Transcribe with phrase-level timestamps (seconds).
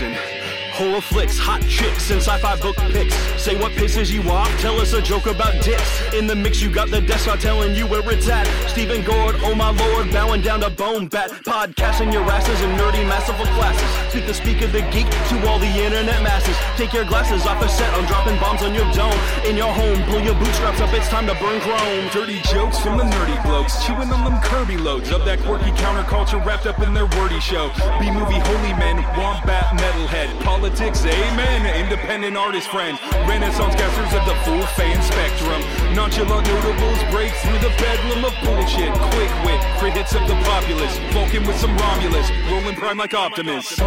[0.00, 0.43] Listen.
[0.74, 3.14] Horror flicks, hot chicks, and sci-fi book picks.
[3.40, 6.12] Say what pisses you off, tell us a joke about dicks.
[6.12, 8.42] In the mix, you got the desk not telling you where it's at.
[8.66, 11.30] Stephen Gord, oh my lord, bowing down to Bone Bat.
[11.46, 13.86] Podcasting your asses in nerdy, masterful classes.
[14.10, 16.56] Speak the speak of the geek to all the internet masses.
[16.76, 19.14] Take your glasses off a set, I'm dropping bombs on your dome.
[19.46, 22.08] In your home, pull your bootstraps up, it's time to burn chrome.
[22.10, 26.44] Dirty jokes from the nerdy blokes, chewing on them Kirby loads of that quirky counterculture
[26.44, 27.70] wrapped up in their wordy show.
[28.02, 30.34] B movie holy men, wombat metalhead,
[30.64, 32.98] politics, amen, independent artist friend,
[33.28, 35.60] renaissance casters of the full fan spectrum.
[35.94, 38.90] Nonchalant notables break through the bedlam of bullshit.
[39.12, 43.78] Quick wit, crit hits of the populace, Vulcan with some Romulus, rolling prime like Optimus.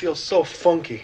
[0.00, 1.02] feels so funky.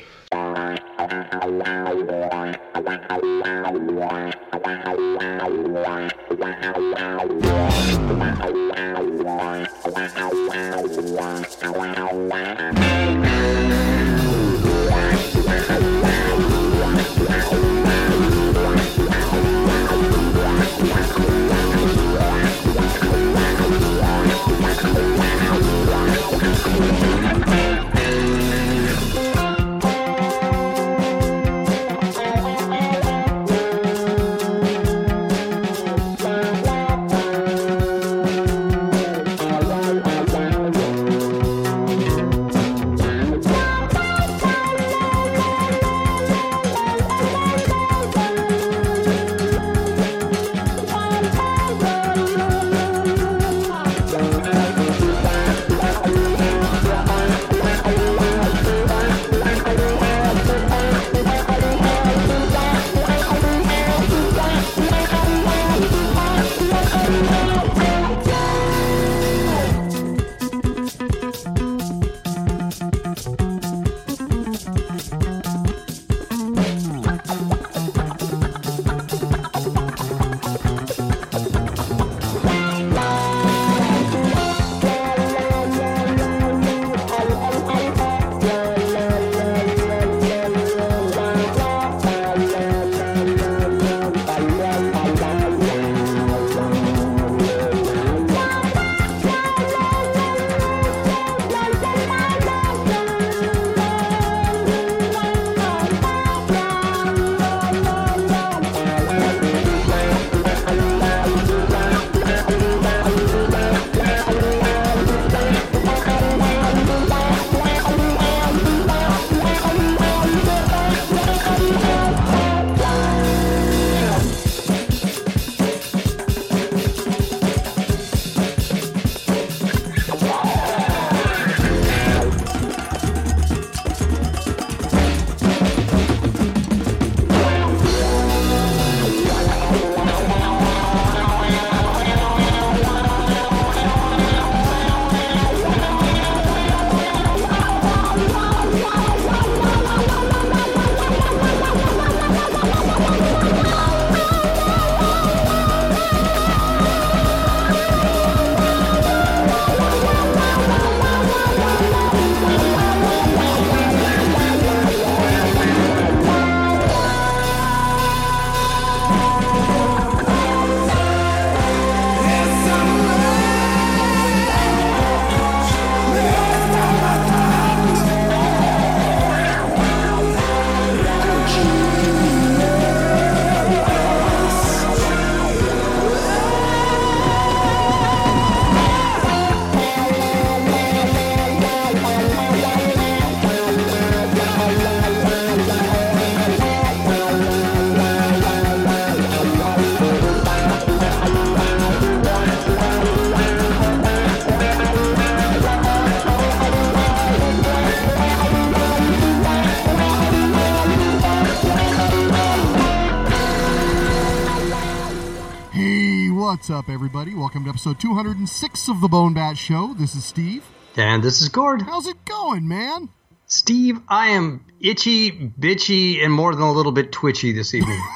[217.76, 219.94] Episode 206 of the Bone Bat Show.
[219.98, 220.64] This is Steve.
[220.96, 221.82] And this is Gord.
[221.82, 223.10] How's it going, man?
[223.44, 228.00] Steve, I am itchy, bitchy, and more than a little bit twitchy this evening.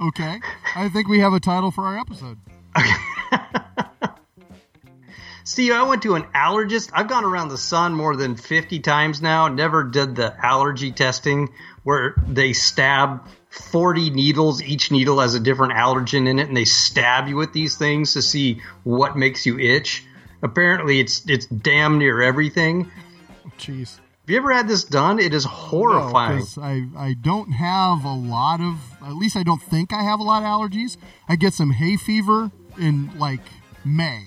[0.00, 0.40] Okay.
[0.74, 2.36] I think we have a title for our episode.
[5.44, 6.90] Steve, I went to an allergist.
[6.92, 9.46] I've gone around the sun more than 50 times now.
[9.46, 11.52] Never did the allergy testing
[11.84, 14.62] where they stab 40 needles.
[14.62, 18.12] Each needle has a different allergen in it, and they stab you with these things
[18.14, 20.04] to see what makes you itch.
[20.42, 22.90] Apparently, it's it's damn near everything.
[23.58, 23.98] Jeez.
[24.24, 25.18] Have you ever had this done?
[25.18, 26.44] It is horrifying.
[26.56, 30.18] No, I, I don't have a lot of, at least I don't think I have
[30.18, 30.96] a lot of allergies.
[31.28, 33.42] I get some hay fever in like
[33.84, 34.24] May.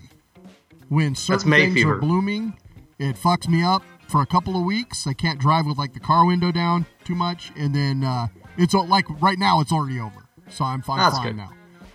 [0.89, 1.95] When certain things fever.
[1.95, 2.55] are blooming,
[2.99, 5.07] it fucks me up for a couple of weeks.
[5.07, 7.51] I can't drive with like the car window down too much.
[7.55, 10.23] And then uh, it's like right now it's already over.
[10.49, 11.37] So I'm fine, That's fine good.
[11.37, 11.51] now.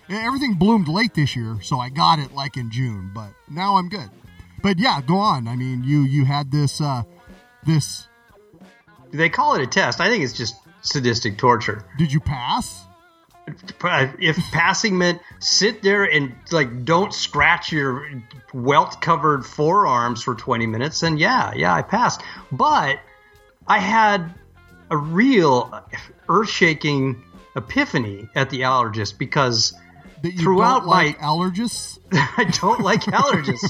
[0.09, 3.89] Everything bloomed late this year, so I got it like in June, but now I'm
[3.89, 4.09] good.
[4.61, 5.47] But yeah, go on.
[5.47, 7.03] I mean, you you had this uh,
[7.65, 8.07] this.
[9.11, 9.99] they call it a test.
[9.99, 11.85] I think it's just sadistic torture.
[11.97, 12.85] Did you pass?
[13.47, 18.09] if passing meant sit there and like don't scratch your
[18.53, 22.21] welt covered forearms for 20 minutes then yeah yeah i passed
[22.53, 22.99] but
[23.67, 24.33] i had
[24.93, 25.57] a real
[26.29, 27.21] earth-shaking
[27.55, 29.73] epiphany at the allergist because
[30.39, 33.69] Throughout like my- allergists i don't like allergists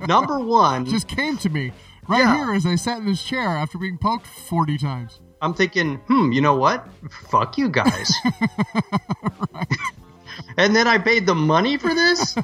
[0.08, 1.72] number one just came to me
[2.08, 2.36] right Yeah.
[2.36, 5.20] here as I sat in this chair after being poked forty times.
[5.40, 6.86] I'm thinking, hmm, you know what?
[7.30, 8.12] Fuck you guys.
[10.56, 12.34] And then I paid the money for this?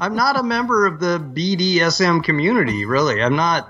[0.00, 3.22] I'm not a member of the BDSM community, really.
[3.22, 3.68] I'm not.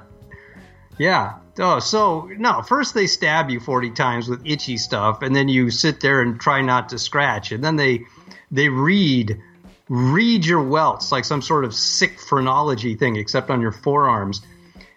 [0.99, 1.35] Yeah.
[1.59, 5.71] Oh, so, no, first they stab you 40 times with itchy stuff, and then you
[5.71, 7.53] sit there and try not to scratch.
[7.53, 8.05] And then they
[8.51, 9.41] they read
[9.89, 14.43] read your welts like some sort of sick phrenology thing, except on your forearms,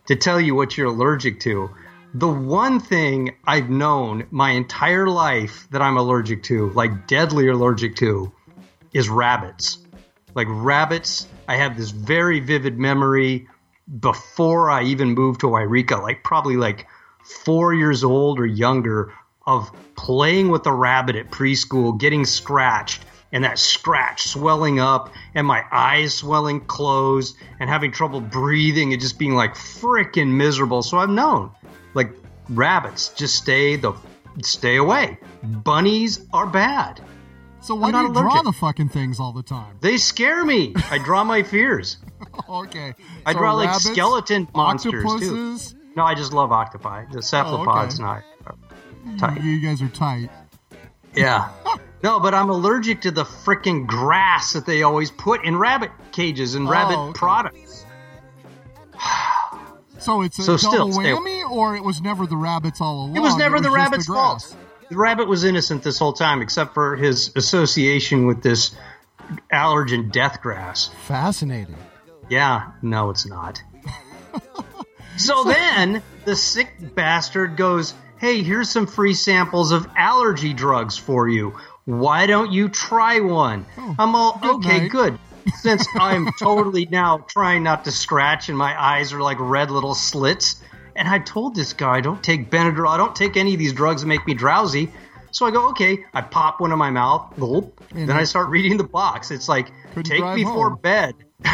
[0.07, 1.69] to tell you what you're allergic to.
[2.13, 7.95] The one thing I've known my entire life that I'm allergic to, like deadly allergic
[7.97, 8.31] to,
[8.93, 9.77] is rabbits.
[10.35, 13.47] Like rabbits, I have this very vivid memory
[13.99, 16.87] before I even moved to Wairika, like probably like
[17.23, 19.13] four years old or younger,
[19.47, 25.47] of playing with a rabbit at preschool, getting scratched, and that scratch swelling up, and
[25.47, 30.83] my eyes swelling closed, and having trouble breathing, and just being like freaking miserable.
[30.83, 31.51] So I've known,
[31.93, 32.11] like
[32.49, 33.93] rabbits, just stay the
[34.43, 35.17] stay away.
[35.43, 37.01] Bunnies are bad.
[37.61, 39.77] So why do you not draw the fucking things all the time?
[39.81, 40.73] They scare me.
[40.89, 41.97] I draw my fears.
[42.49, 42.93] okay.
[43.25, 45.57] I So draw like skeleton monsters too.
[45.95, 47.05] No, I just love octopi.
[47.11, 48.03] The cephalopods, okay.
[48.03, 49.41] not uh, tight.
[49.43, 50.29] You guys are tight.
[51.15, 51.49] Yeah.
[52.03, 56.55] No, but I'm allergic to the freaking grass that they always put in rabbit cages
[56.55, 57.13] and rabbit Oh, okay.
[57.19, 57.85] products.
[59.99, 63.01] So it's a So double still, stay- whammy, or it was never the rabbits all
[63.05, 63.15] along.
[63.17, 64.51] It was never the rabbit's grass?
[64.51, 64.60] fault.
[64.91, 68.75] The rabbit was innocent this whole time, except for his association with this
[69.49, 70.89] allergen death grass.
[71.05, 71.77] Fascinating.
[72.29, 73.63] Yeah, no, it's not.
[75.17, 81.29] so then the sick bastard goes, Hey, here's some free samples of allergy drugs for
[81.29, 81.55] you.
[81.85, 83.65] Why don't you try one?
[83.77, 85.19] Oh, I'm all, good okay, night." good.
[85.55, 89.95] Since I'm totally now trying not to scratch and my eyes are like red little
[89.95, 90.61] slits.
[90.95, 94.01] And I told this guy, don't take Benadryl, I don't take any of these drugs
[94.01, 94.91] that make me drowsy.
[95.31, 98.49] So I go, okay, I pop one in my mouth, gulp, And then I start
[98.49, 99.31] reading the box.
[99.31, 99.71] It's like,
[100.03, 100.79] take before home.
[100.81, 101.15] bed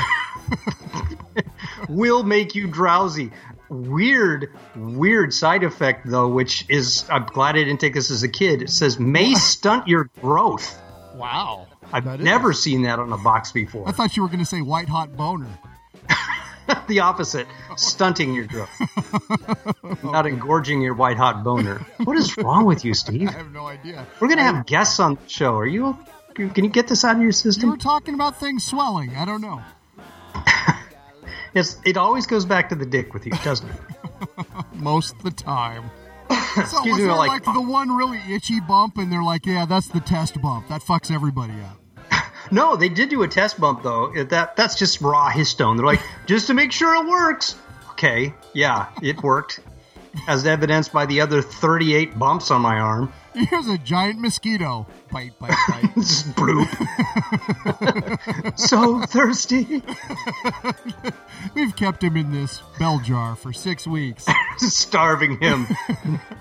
[1.90, 3.32] will make you drowsy.
[3.70, 8.30] Weird, weird side effect though, which is I'm glad I didn't take this as a
[8.30, 8.64] kid.
[8.64, 10.82] It says may stunt your growth.
[11.16, 11.68] Wow.
[11.92, 13.88] I've never seen that on a box before.
[13.88, 15.48] I thought you were going to say white hot boner.
[16.88, 18.70] the opposite, stunting your growth,
[20.04, 21.80] not engorging your white hot boner.
[22.04, 23.30] What is wrong with you, Steve?
[23.30, 24.06] I have no idea.
[24.20, 25.56] We're gonna have guests on the show.
[25.56, 25.98] Are you?
[26.36, 27.78] Can you get this out of your You were system?
[27.78, 29.16] talking about things swelling.
[29.16, 29.62] I don't know.
[31.54, 33.76] It's, it always goes back to the dick with you, doesn't it?
[34.74, 35.90] Most of the time.
[36.30, 39.88] So Excuse me, like- like, the one really itchy bump, and they're like, "Yeah, that's
[39.88, 40.68] the test bump.
[40.68, 41.80] That fucks everybody up."
[42.52, 44.12] No, they did do a test bump though.
[44.26, 45.78] That that's just raw histamine.
[45.78, 47.56] They're like, just to make sure it works.
[47.92, 49.60] Okay, yeah, it worked,
[50.28, 53.12] as evidenced by the other 38 bumps on my arm.
[53.34, 54.86] Here's a giant mosquito.
[55.12, 55.94] Bite, bite, bite.
[55.96, 56.68] Just bloop.
[58.60, 59.84] so thirsty.
[61.54, 64.26] We've kept him in this bell jar for six weeks
[64.58, 65.68] Starving him,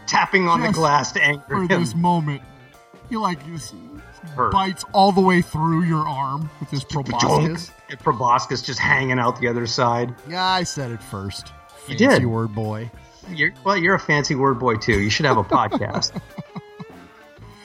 [0.07, 1.69] tapping on the glass to anger for him.
[1.69, 2.41] this moment.
[3.11, 3.73] You like this
[4.29, 4.53] hurt.
[4.53, 7.71] bites all the way through your arm with his proboscis.
[7.89, 10.15] And proboscis just hanging out the other side.
[10.29, 11.53] Yeah, I said it first.
[11.89, 12.27] You Fancy did.
[12.27, 12.91] word boy.
[13.31, 15.01] You're, well, you're a fancy word boy too.
[15.01, 16.21] You should have a podcast.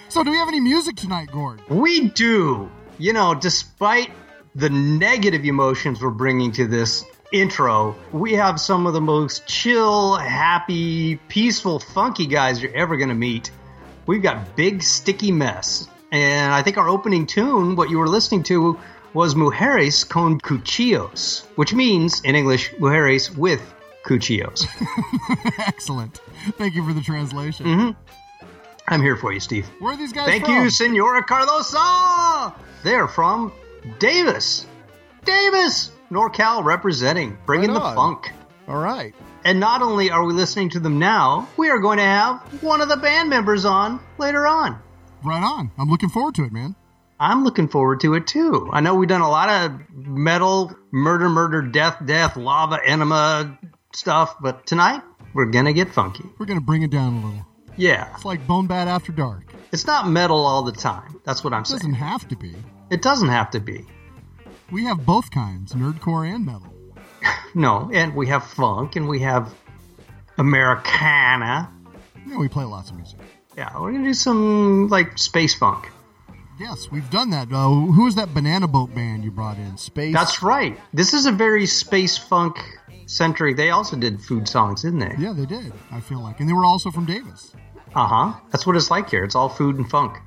[0.09, 1.61] So, do we have any music tonight, Gord?
[1.69, 2.69] we do.
[2.97, 4.11] You know, despite
[4.53, 7.03] the negative emotions we're bringing to this
[7.33, 13.09] intro, we have some of the most chill, happy, peaceful, funky guys you're ever going
[13.09, 13.49] to meet.
[14.05, 15.87] We've got Big Sticky Mess.
[16.11, 18.77] And I think our opening tune, what you were listening to,
[19.13, 23.61] was Mujeres con Cuchillos, which means, in English, Mujeres with
[24.03, 24.67] Cuchillos.
[25.59, 26.19] Excellent.
[26.57, 27.65] Thank you for the translation.
[27.65, 28.45] Mm-hmm.
[28.87, 29.67] I'm here for you, Steve.
[29.79, 30.55] Where are these guys Thank from?
[30.55, 32.53] you, Senora Cardosa.
[32.83, 33.53] They're from
[33.99, 34.65] Davis.
[35.23, 38.31] Davis, NorCal representing, bringing Right the funk.
[38.67, 39.13] All right.
[39.43, 42.81] And not only are we listening to them now, we are going to have one
[42.81, 44.81] of the band members on later on.
[45.23, 45.71] Right on.
[45.77, 46.75] I'm looking forward to it, man.
[47.19, 48.69] I'm looking forward to it too.
[48.73, 53.59] I know we've done a lot of metal, murder, murder, death, death, lava, enema
[53.93, 55.01] stuff, but tonight
[55.33, 56.23] we're going to get funky.
[56.39, 57.45] We're going to bring it down a little.
[57.77, 59.53] Yeah, It's like Bone Bat After Dark.
[59.71, 61.21] it's not metal all the time.
[61.23, 61.77] That's what I'm saying.
[61.77, 62.55] It doesn't have to be.
[62.89, 63.85] It doesn't have to be.
[64.71, 66.73] We have both kinds, nerdcore and metal.
[67.53, 69.53] No, and we have funk and we have
[70.37, 71.69] Americana.
[72.27, 73.19] Yeah, we play lots of music.
[73.57, 75.89] Yeah, we're gonna do some like space funk.
[76.59, 77.51] Yes, we've done that.
[77.51, 79.77] Uh, who was that Banana Boat band you brought in?
[79.77, 80.13] Space.
[80.13, 80.79] That's right.
[80.93, 82.59] This is a very space funk
[83.07, 83.57] centric.
[83.57, 85.15] They also did food songs, didn't they?
[85.17, 85.73] Yeah, they did.
[85.91, 87.53] I feel like, and they were also from Davis.
[87.93, 88.39] Uh huh.
[88.51, 89.23] That's what it's like here.
[89.25, 90.17] It's all food and funk.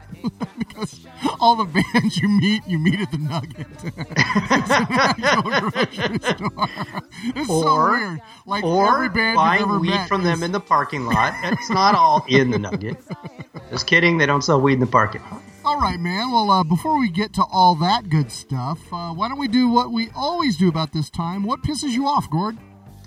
[0.58, 1.00] because
[1.40, 3.66] all the bands you meet, you meet at the Nugget.
[3.82, 6.68] it's an actual grocery store.
[7.34, 8.20] It's so Or- weird.
[8.46, 11.32] Like or every band buying weed met from them in the parking lot.
[11.44, 12.98] It's not all in the Nugget.
[13.70, 14.18] Just kidding.
[14.18, 15.40] They don't sell weed in the parking lot.
[15.64, 16.30] All right, man.
[16.30, 19.70] Well, uh, before we get to all that good stuff, uh, why don't we do
[19.70, 21.44] what we always do about this time?
[21.44, 22.58] What pisses you off, Gord?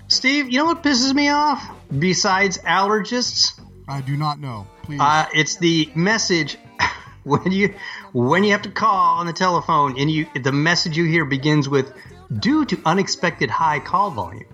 [0.08, 1.62] Steve, you know what pisses me off?
[1.96, 4.66] Besides allergists, I do not know.
[4.82, 5.00] Please.
[5.00, 6.58] Uh, it's the message
[7.24, 7.74] when you
[8.12, 11.68] when you have to call on the telephone and you the message you hear begins
[11.68, 11.92] with
[12.38, 14.44] due to unexpected high call volume.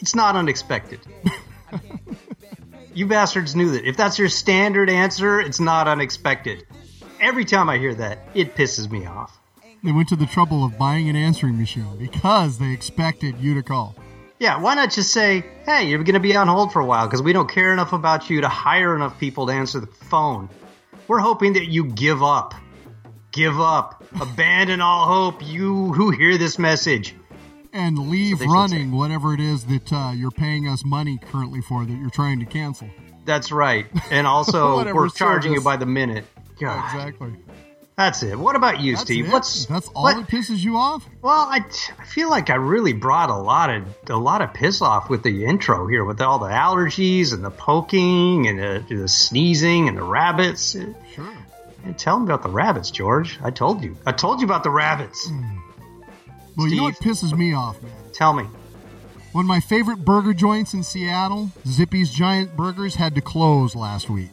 [0.00, 1.00] It's not unexpected.
[2.94, 3.84] you bastards knew that.
[3.86, 6.66] If that's your standard answer, it's not unexpected.
[7.20, 9.38] Every time I hear that, it pisses me off.
[9.82, 13.62] they went to the trouble of buying an answering machine because they expected you to
[13.62, 13.94] call.
[14.44, 17.06] Yeah, why not just say, hey, you're going to be on hold for a while
[17.06, 20.50] because we don't care enough about you to hire enough people to answer the phone.
[21.08, 22.54] We're hoping that you give up.
[23.32, 24.04] Give up.
[24.20, 27.14] Abandon all hope, you who hear this message.
[27.72, 31.94] And leave running whatever it is that uh, you're paying us money currently for that
[31.94, 32.90] you're trying to cancel.
[33.24, 33.86] That's right.
[34.10, 36.26] And also, we're charging you by the minute.
[36.60, 37.32] God, Exactly.
[37.96, 38.38] That's it.
[38.38, 39.26] What about you, That's Steve?
[39.28, 39.32] it?
[39.32, 41.08] What's That's all what- that pisses you off?
[41.22, 41.60] Well, I,
[41.98, 45.22] I feel like I really brought a lot of a lot of piss off with
[45.22, 49.96] the intro here, with all the allergies and the poking and the, the sneezing and
[49.96, 50.72] the rabbits.
[51.14, 51.32] Sure.
[51.84, 53.38] Hey, Tell me about the rabbits, George.
[53.42, 53.96] I told you.
[54.06, 55.28] I told you about the rabbits.
[55.28, 55.58] Hmm.
[56.56, 57.92] Well, you know what pisses me off, man?
[58.12, 58.44] Tell me.
[59.32, 64.08] One of my favorite burger joints in Seattle, Zippy's Giant Burgers, had to close last
[64.08, 64.30] week.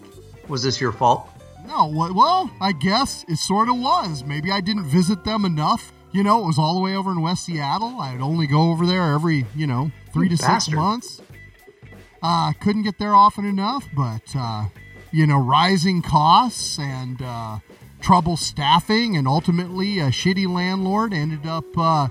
[0.47, 1.27] Was this your fault?
[1.65, 4.23] No, well, I guess it sort of was.
[4.25, 5.93] Maybe I didn't visit them enough.
[6.11, 7.99] You know, it was all the way over in West Seattle.
[8.01, 10.71] I'd only go over there every, you know, three You to bastard.
[10.71, 11.21] six months.
[12.21, 14.65] Uh, couldn't get there often enough, but, uh,
[15.11, 17.59] you know, rising costs and uh,
[18.01, 22.09] trouble staffing, and ultimately a shitty landlord ended up uh,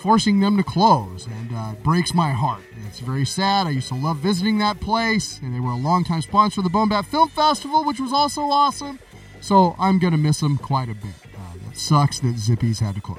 [0.00, 2.62] forcing them to close, and uh, it breaks my heart.
[2.86, 3.66] It's very sad.
[3.66, 6.70] I used to love visiting that place, and they were a longtime sponsor of the
[6.70, 8.98] Bone Bat Film Festival, which was also awesome.
[9.40, 11.14] So I'm gonna miss them quite a bit.
[11.34, 13.18] Uh, it sucks that Zippy's had to close.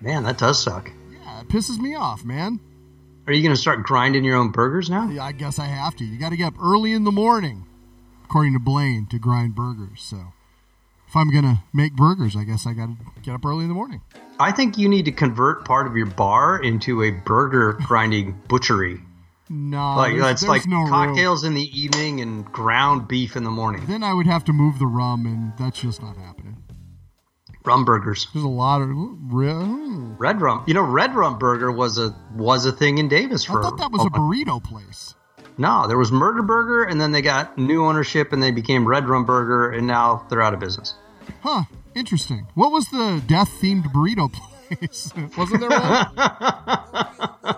[0.00, 0.90] Man, that does suck.
[1.10, 2.60] Yeah, it pisses me off, man.
[3.26, 5.08] Are you going to start grinding your own burgers now?
[5.08, 6.04] Yeah, I guess I have to.
[6.04, 7.66] You got to get up early in the morning,
[8.24, 10.00] according to Blaine, to grind burgers.
[10.00, 10.32] So
[11.16, 13.74] if I'm gonna make burgers, I guess I got to get up early in the
[13.74, 14.02] morning.
[14.38, 19.00] I think you need to convert part of your bar into a burger grinding butchery.
[19.48, 20.90] No, like there's, it's there's like no room.
[20.90, 23.86] cocktails in the evening and ground beef in the morning.
[23.86, 26.56] Then I would have to move the rum, and that's just not happening.
[27.64, 28.28] Rum burgers.
[28.34, 30.14] There's a lot of re- hmm.
[30.18, 30.64] Red rum.
[30.66, 33.90] You know, red rum burger was a was a thing in Davis I thought that
[33.90, 35.14] was a burrito place.
[35.58, 39.08] No, there was Murder Burger, and then they got new ownership, and they became Red
[39.08, 40.94] Rum Burger, and now they're out of business.
[41.42, 41.64] Huh?
[41.94, 42.46] Interesting.
[42.54, 44.32] What was the death-themed burrito
[44.68, 45.12] place?
[45.36, 46.12] Wasn't there one?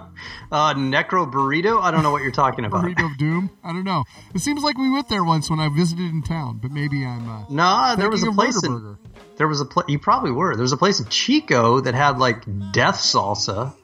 [0.51, 1.81] Uh, Necro Burrito?
[1.83, 2.83] I don't know what you're talking about.
[2.83, 3.51] Burrito of Doom.
[3.63, 4.05] I don't know.
[4.35, 7.29] It seems like we went there once when I visited in town, but maybe I'm.
[7.29, 8.97] Uh, no, there was a place in, Whataburger.
[9.37, 9.85] there was a place.
[9.89, 10.55] you probably were.
[10.57, 13.75] There was a place in Chico that had like death salsa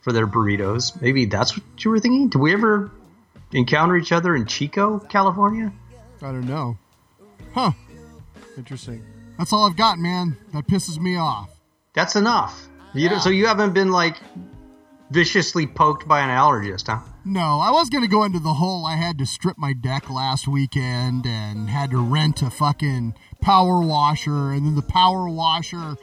[0.00, 0.98] for their burritos.
[1.02, 2.30] Maybe that's what you were thinking.
[2.30, 2.90] Did we ever
[3.52, 5.70] encounter each other in Chico, California?
[6.22, 6.78] I don't know.
[7.52, 7.72] Huh.
[8.56, 9.04] Interesting.
[9.38, 10.36] That's all I've got, man.
[10.52, 11.50] That pisses me off.
[11.94, 12.68] That's enough.
[12.94, 13.18] You Yeah.
[13.18, 14.16] so you haven't been like
[15.10, 17.00] viciously poked by an allergist, huh?
[17.24, 18.86] No, I was gonna go into the hole.
[18.86, 23.80] I had to strip my deck last weekend and had to rent a fucking power
[23.80, 25.96] washer, and then the power washer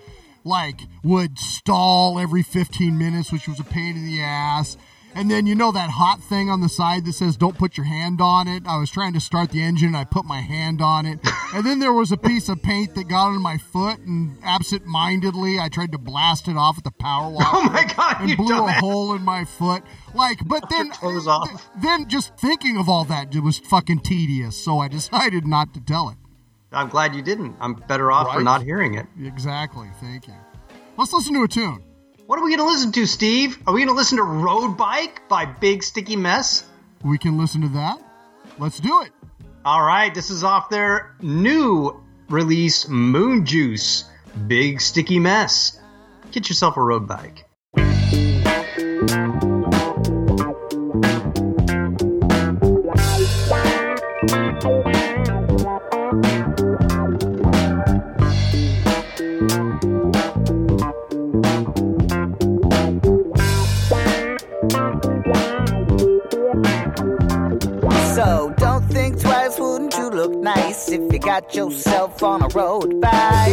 [0.44, 4.78] like would stall every 15 minutes, which was a pain in the ass.
[5.16, 7.86] And then you know that hot thing on the side that says "Don't put your
[7.86, 10.82] hand on it." I was trying to start the engine, and I put my hand
[10.82, 11.20] on it,
[11.54, 15.60] and then there was a piece of paint that got on my foot, and absent-mindedly,
[15.60, 18.38] I tried to blast it off with the power washer Oh my god, and you
[18.38, 19.84] blew a hole in my foot.
[20.16, 21.70] Like, but then, off.
[21.82, 24.56] then just thinking of all that it was fucking tedious.
[24.56, 26.18] So I decided not to tell it.
[26.72, 27.56] I'm glad you didn't.
[27.60, 29.06] I'm better off for not hearing it.
[29.24, 29.90] Exactly.
[30.02, 30.34] Thank you.
[30.98, 31.84] Let's listen to a tune.
[32.26, 33.58] What are we going to listen to, Steve?
[33.68, 36.64] Are we going to listen to Road Bike by Big Sticky Mess?
[37.04, 38.02] We can listen to that.
[38.58, 39.12] Let's do it.
[39.66, 44.06] All right, this is off their new release, Moon Juice,
[44.48, 45.78] Big Sticky Mess.
[46.32, 47.43] Get yourself a road bike.
[68.16, 73.02] So don't think twice, wouldn't you look nice if you got yourself on a road
[73.02, 73.52] bike?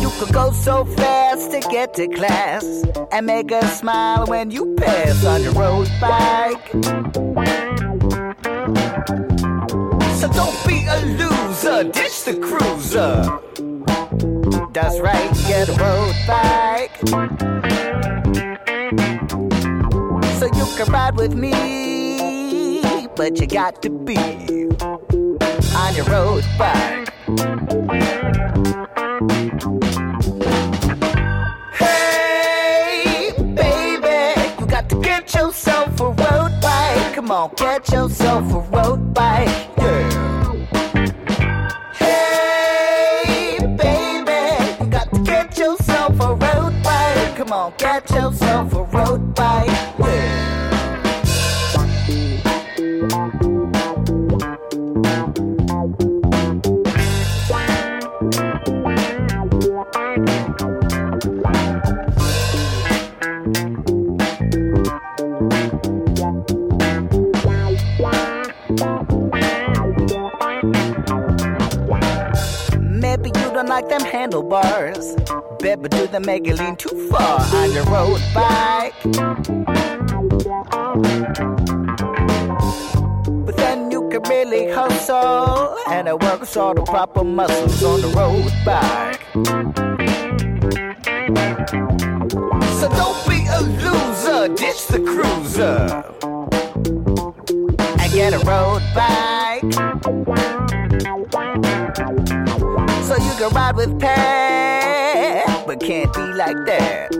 [0.00, 2.64] You could go so fast to get to class
[3.12, 6.72] and make a smile when you pass on your road bike.
[10.18, 13.38] So don't be a loser, ditch the cruiser.
[14.72, 16.96] That's right, get a road bike
[20.38, 22.80] so you can ride with me.
[23.14, 24.16] But you got to be
[25.76, 27.08] on your road bike.
[31.74, 37.14] Hey, baby, you got to get yourself a road bike.
[37.14, 39.71] Come on, get yourself a road bike.
[74.12, 75.16] Handlebars.
[75.58, 78.92] Baby, do they make it lean too far on your road bike?
[83.46, 88.08] But then you can really hustle and it works all the proper muscles on the
[88.08, 89.22] road bike.
[92.78, 96.04] So don't be a loser, ditch the cruiser
[97.98, 100.61] and get a road bike.
[103.42, 107.10] Can ride with Pat, but can't be like that.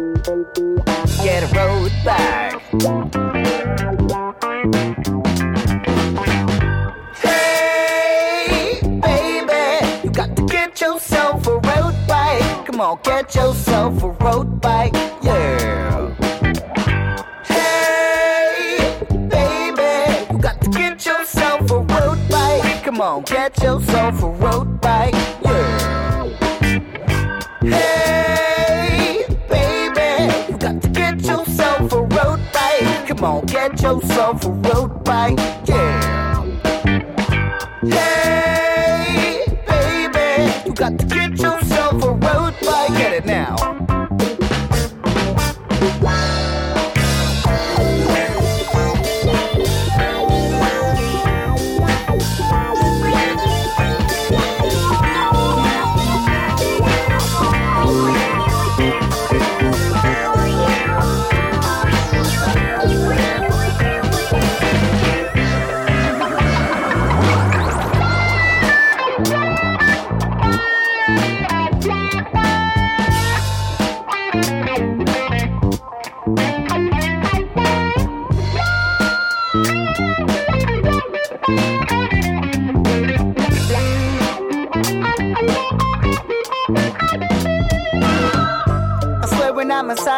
[1.20, 2.62] Get a road bike.
[7.16, 12.66] Hey, baby, you got to get yourself a road bike.
[12.66, 14.94] Come on, get yourself a road bike.
[15.22, 16.14] Yeah.
[17.42, 22.84] Hey, baby, you got to get yourself a road bike.
[22.84, 25.41] Come on, get yourself a road bike.
[27.72, 33.08] Hey, baby, you got to get yourself a road bike.
[33.08, 35.38] Come on, get yourself a road bike.
[35.66, 36.21] Yeah.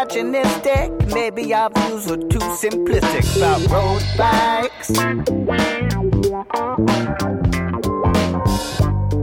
[0.04, 0.90] Misogynistic.
[1.08, 4.90] Maybe our views were too simplistic about road bikes.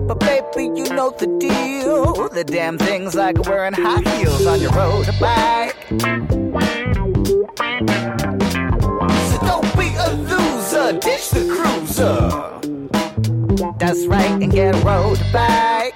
[0.08, 2.30] But baby, you know the deal.
[2.30, 5.76] The damn thing's like wearing high heels on your road bike.
[9.30, 12.60] So don't be a loser, ditch the cruiser.
[13.78, 15.96] That's right, and get a road bike.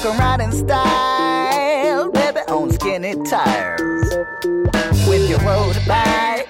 [0.00, 4.14] Can ride in style, baby, on skinny tires.
[5.08, 6.46] With your road bike.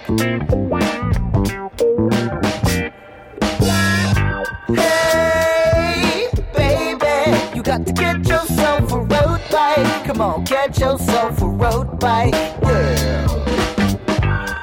[4.68, 10.04] Hey, baby, you got to get yourself a road bike.
[10.04, 12.34] Come on, get yourself a road bike.
[12.34, 13.26] Yeah.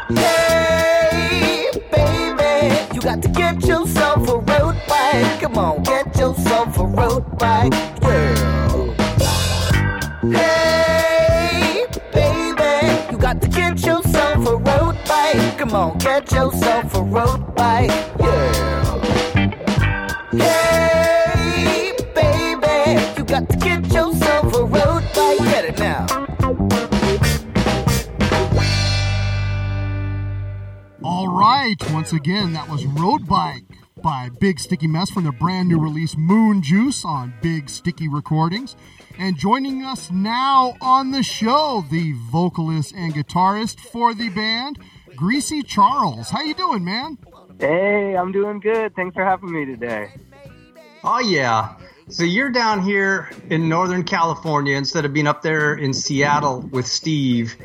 [0.10, 5.42] Hey, baby, you got to get yourself a road bike.
[5.42, 7.74] Come on, get yourself a road bike.
[8.04, 8.65] Yeah.
[16.22, 17.90] Get yourself a road bike.
[17.90, 19.02] Yeah.
[20.32, 25.40] Hey, baby, you got to get yourself a road bike.
[25.40, 26.06] Get it now.
[31.04, 33.66] All right, once again, that was Road Bike
[34.02, 38.78] by Big Sticky Mess from their brand new release Moon Juice on Big Sticky Recordings.
[39.18, 44.80] And joining us now on the show, the vocalist and guitarist for the band,
[45.16, 46.30] Greasy Charles.
[46.30, 47.18] How you doing, man?
[47.60, 48.96] Hey, I'm doing good.
[48.96, 50.12] Thanks for having me today.
[51.04, 51.76] Oh yeah.
[52.10, 56.86] So you're down here in Northern California instead of being up there in Seattle with
[56.86, 57.56] Steve.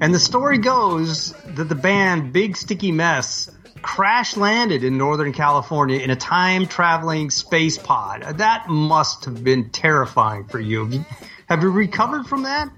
[0.00, 3.50] And the story goes that the band Big Sticky Mess
[3.82, 8.22] crash landed in Northern California in a time traveling space pod.
[8.38, 10.84] That must have been terrifying for you.
[10.84, 11.04] Have you,
[11.48, 12.68] have you recovered from that?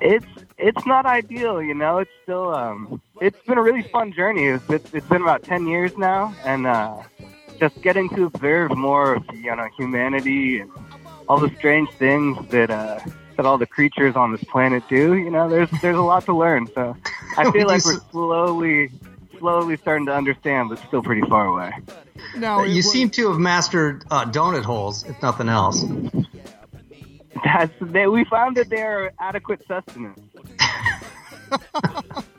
[0.00, 0.26] It's
[0.58, 1.98] it's not ideal, you know.
[1.98, 4.46] It's still um, it's been a really fun journey.
[4.46, 7.02] It's it's, it's been about ten years now, and uh,
[7.58, 10.70] just getting to observe more of you know humanity and
[11.28, 13.00] all the strange things that uh,
[13.36, 15.14] that all the creatures on this planet do.
[15.14, 16.66] You know, there's there's a lot to learn.
[16.74, 16.96] So
[17.36, 18.90] I feel like we're slowly
[19.38, 21.72] slowly starting to understand, but still pretty far away.
[22.36, 25.84] Now, you seem to have mastered uh, donut holes, if nothing else.
[27.44, 30.18] That's they, we found that they are adequate sustenance.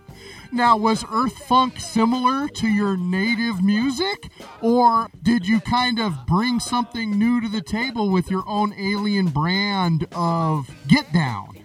[0.55, 6.61] Now, was Earth Funk similar to your native music, or did you kind of bring
[6.61, 11.57] something new to the table with your own alien brand of Get Down?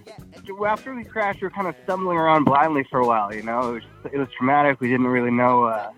[0.66, 3.32] After we crashed, we were kind of stumbling around blindly for a while.
[3.32, 4.80] You know, it was it was traumatic.
[4.80, 5.92] We didn't really know uh,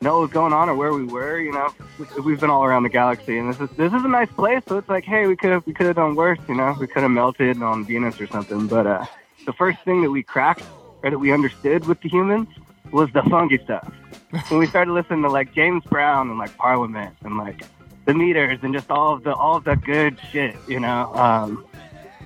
[0.00, 1.38] know what was going on or where we were.
[1.38, 4.08] You know, we, we've been all around the galaxy, and this is this is a
[4.08, 4.64] nice place.
[4.66, 6.40] So it's like, hey, we could have we could have done worse.
[6.48, 8.66] You know, we could have melted on Venus or something.
[8.66, 9.06] But uh,
[9.46, 10.64] the first thing that we cracked
[11.06, 12.48] or that we understood with the humans
[12.90, 13.88] was the funky stuff.
[14.48, 17.62] when we started listening to like James Brown and like Parliament and like
[18.06, 21.64] the meters and just all of the all of the good shit, you know, um,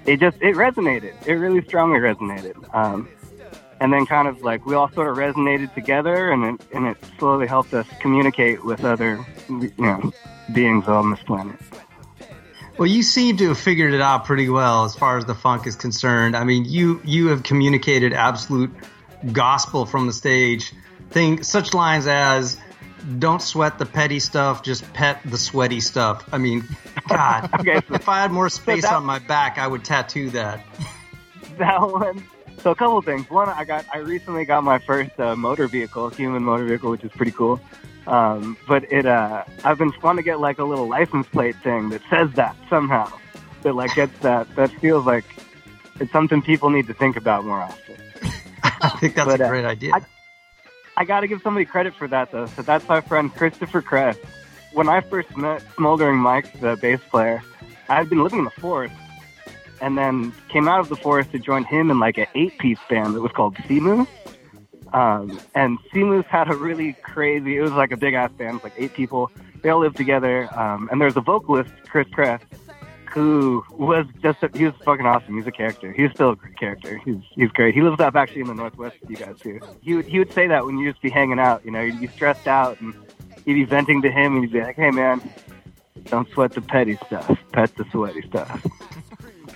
[0.07, 1.15] it just it resonated.
[1.27, 2.57] It really strongly resonated.
[2.75, 3.07] Um,
[3.81, 6.97] and then kind of like we all sort of resonated together, and it and it
[7.19, 10.11] slowly helped us communicate with other you know
[10.55, 11.57] beings on this planet.
[12.81, 15.67] Well, you seem to have figured it out pretty well as far as the funk
[15.67, 16.35] is concerned.
[16.35, 18.71] I mean, you you have communicated absolute
[19.33, 20.73] gospel from the stage.
[21.11, 22.57] Thing such lines as
[23.19, 26.65] "Don't sweat the petty stuff, just pet the sweaty stuff." I mean,
[27.07, 30.31] God, Okay, so- if I had more space that- on my back, I would tattoo
[30.31, 30.65] that.
[31.59, 32.25] that one.
[32.63, 33.29] So a couple of things.
[33.29, 37.05] One, I got I recently got my first uh, motor vehicle, human motor vehicle, which
[37.05, 37.61] is pretty cool.
[38.07, 41.91] Um, but it uh, I've been wanting to get like a little license plate thing
[41.91, 43.11] that says that somehow.
[43.63, 44.55] That like gets that.
[44.57, 45.25] That feels like
[46.01, 47.97] it's something people need to think about more often.
[48.63, 49.93] I think that's But, a uh, great idea.
[49.95, 50.05] I-
[50.97, 52.45] I got to give somebody credit for that though.
[52.47, 54.19] So that's my friend Christopher Kress.
[54.75, 57.43] When I first met Smoldering Mike, the bass player,
[57.89, 58.95] I had been living in the forest,
[59.81, 63.15] and then came out of the forest to join him in like an eight-piece band
[63.15, 64.09] that was called Seamoose.
[64.93, 67.57] Um, and Seamoose had a really crazy.
[67.57, 69.31] It was like a big ass band, like eight people.
[69.63, 70.49] They all lived together.
[70.59, 72.41] Um, and there's a vocalist, Chris Kress,
[73.13, 75.37] who was just a, he was fucking awesome.
[75.37, 75.93] He's a character.
[75.93, 76.99] He's still a great character.
[77.05, 77.75] He's he's great.
[77.75, 79.61] He lives up actually in the northwest with you guys too.
[79.81, 82.01] He would he would say that when you just be hanging out, you know, you'd
[82.01, 82.95] be stressed out and
[83.45, 85.21] he'd be venting to him and he'd be like, Hey man,
[86.05, 87.39] don't sweat the petty stuff.
[87.53, 88.67] Pet the sweaty stuff.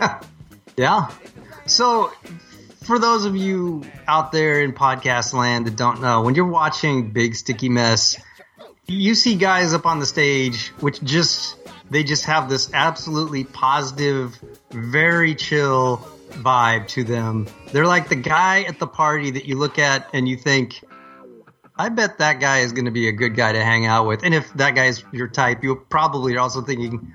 [0.77, 1.11] Yeah.
[1.66, 2.12] So,
[2.85, 7.11] for those of you out there in podcast land that don't know, when you're watching
[7.11, 8.16] Big Sticky Mess,
[8.87, 11.57] you see guys up on the stage which just
[11.90, 14.38] they just have this absolutely positive,
[14.70, 15.99] very chill
[16.31, 17.47] vibe to them.
[17.73, 20.83] They're like the guy at the party that you look at and you think,
[21.77, 24.25] I bet that guy is going to be a good guy to hang out with.
[24.25, 27.14] And if that guy's your type, you probably are also thinking,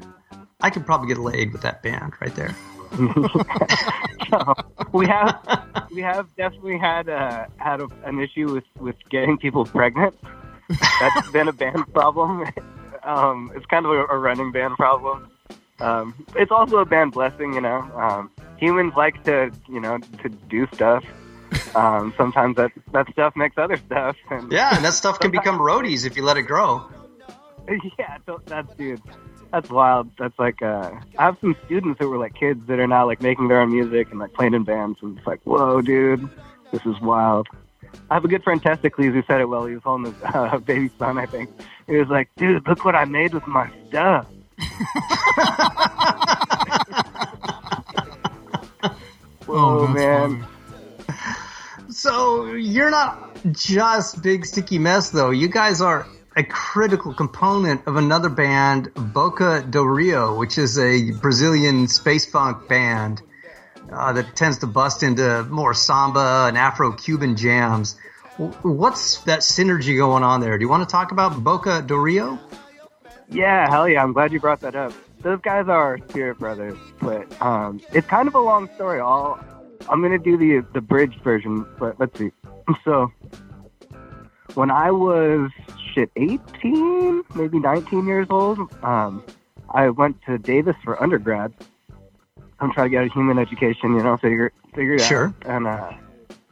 [0.59, 2.55] I could probably get laid with that band right there.
[4.93, 9.65] we have we have definitely had uh, had a, an issue with with getting people
[9.65, 10.15] pregnant.
[10.99, 12.45] That's been a band problem.
[13.01, 15.31] Um, it's kind of a, a running band problem.
[15.79, 17.79] Um, it's also a band blessing, you know.
[17.95, 21.05] Um, humans like to, you know, to do stuff.
[21.75, 24.15] Um, sometimes that that stuff makes other stuff.
[24.29, 26.85] And Yeah, and that stuff can become roadies if you let it grow.
[27.99, 29.01] yeah, so that's dude.
[29.51, 30.11] That's wild.
[30.19, 33.21] That's like uh, I have some students that were like kids that are now like
[33.21, 36.29] making their own music and like playing in bands, and it's like, whoa, dude,
[36.71, 37.47] this is wild.
[38.11, 39.65] I have a good friend Testicles who said it well.
[39.65, 41.17] he was holding his uh, baby son.
[41.17, 41.49] I think
[41.87, 44.27] he was like, dude, look what I made with my stuff.
[49.45, 50.45] Whoa, Oh, man.
[51.89, 55.31] So you're not just Big Sticky Mess, though.
[55.31, 56.05] You guys are
[56.39, 62.69] a critical component of another band, Boca do Rio, which is a Brazilian space funk
[62.69, 63.21] band
[63.91, 67.97] uh, that tends to bust into more samba and Afro-Cuban jams.
[68.37, 70.57] What's that synergy going on there?
[70.57, 72.39] Do you want to talk about Boca do Rio?
[73.29, 74.01] Yeah, hell yeah.
[74.01, 74.93] I'm glad you brought that up.
[75.19, 79.01] Those guys are Spirit Brothers, but um, it's kind of a long story.
[79.01, 79.37] I'll,
[79.89, 82.31] I'm going to do the the bridge version, but let's see.
[82.85, 83.11] So,
[84.53, 85.51] when I was
[85.99, 89.23] shit 18, maybe 19 years old, um,
[89.73, 91.53] I went to Davis for undergrad.
[92.59, 95.27] I'm trying to get a human education, you know, figure figure it Sure.
[95.27, 95.35] out.
[95.45, 95.91] And uh,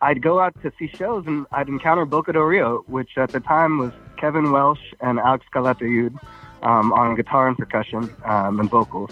[0.01, 3.39] I'd go out to see shows, and I'd encounter Boca do Rio, which at the
[3.39, 6.17] time was Kevin Welsh and Alex Calatayud
[6.63, 9.11] um, on guitar and percussion um, and vocals,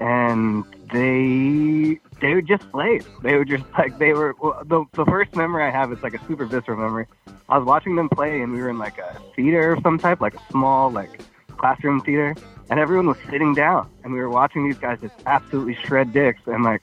[0.00, 3.00] and they they would just play.
[3.22, 4.34] They were just like they were.
[4.40, 7.06] Well, the the first memory I have is like a super visceral memory.
[7.48, 10.20] I was watching them play, and we were in like a theater of some type,
[10.20, 11.20] like a small like
[11.56, 12.34] classroom theater,
[12.70, 16.40] and everyone was sitting down, and we were watching these guys just absolutely shred dicks,
[16.46, 16.82] and like.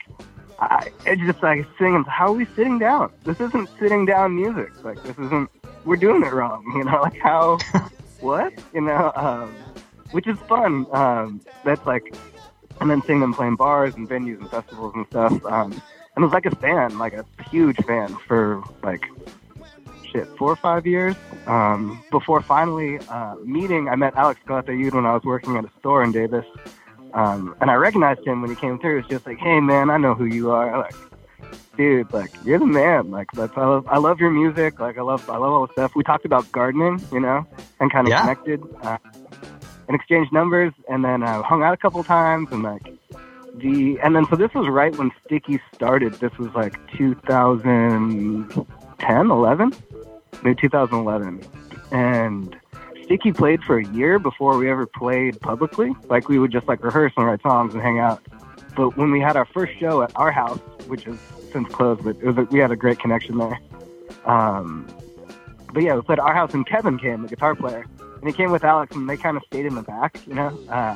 [0.59, 2.05] I, it's just like singing.
[2.07, 3.11] How are we sitting down?
[3.25, 4.71] This isn't sitting down music.
[4.83, 5.49] Like this isn't.
[5.83, 6.63] We're doing it wrong.
[6.77, 7.57] You know, like how,
[8.21, 8.53] what?
[8.73, 9.53] You know, um,
[10.11, 10.85] which is fun.
[10.93, 12.15] Um, that's like,
[12.81, 15.33] and then seeing them playing bars and venues and festivals and stuff.
[15.45, 15.81] Um,
[16.15, 19.01] and was like a fan, like a huge fan for like
[20.11, 21.15] shit four or five years.
[21.47, 25.71] Um, before finally uh, meeting, I met Alex Calatayud when I was working at a
[25.79, 26.45] store in Davis.
[27.13, 28.99] Um, and I recognized him when he came through.
[28.99, 30.77] It's just like, hey man, I know who you are.
[30.77, 30.95] Like,
[31.77, 33.11] dude, like you're the man.
[33.11, 33.87] Like that's I love.
[33.87, 34.79] I love your music.
[34.79, 35.27] Like I love.
[35.29, 35.91] I love all the stuff.
[35.95, 37.45] We talked about gardening, you know,
[37.79, 38.21] and kind of Yeah.
[38.21, 38.97] connected uh,
[39.87, 42.93] and exchanged numbers, and then uh, hung out a couple times, and like
[43.55, 46.13] the and then so this was right when Sticky started.
[46.15, 49.73] This was like 2010, 11,
[50.43, 51.41] maybe 2011,
[51.91, 52.55] and
[53.03, 55.93] Sticky played for a year before we ever played publicly.
[56.07, 58.21] Like we would just like rehearse and write songs and hang out.
[58.75, 61.19] But when we had our first show at our house, which is
[61.51, 63.59] since closed, but a, we had a great connection there.
[64.25, 64.87] Um,
[65.71, 67.85] but yeah, we played our house, and Kevin came, the guitar player,
[68.23, 70.57] and he came with Alex, and they kind of stayed in the back, you know.
[70.69, 70.95] Uh,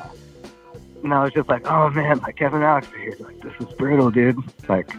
[1.03, 3.17] and I was just like, oh man, like Kevin Alex here.
[3.19, 4.39] Like this is brutal, dude.
[4.69, 4.95] Like,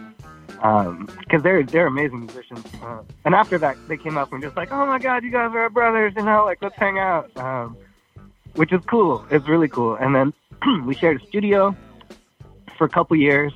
[0.61, 2.63] um, because they're they're amazing musicians.
[2.83, 5.49] Uh, and after that, they came up and just like, oh my god, you guys
[5.55, 7.35] are brothers, you know, like let's hang out.
[7.35, 7.75] Um,
[8.53, 9.25] which is cool.
[9.31, 9.95] It's really cool.
[9.95, 10.31] And then
[10.85, 11.75] we shared a studio
[12.77, 13.53] for a couple years,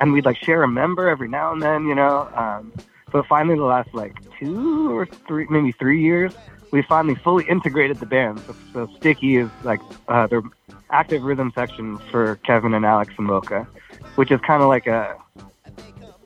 [0.00, 2.30] and we'd like share a member every now and then, you know.
[2.36, 2.72] Um,
[3.10, 6.32] but finally, the last like two or three, maybe three years,
[6.72, 8.40] we finally fully integrated the band.
[8.40, 10.42] So, so Sticky is like uh, the
[10.90, 13.68] active rhythm section for Kevin and Alex and Boca,
[14.16, 15.16] which is kind of like a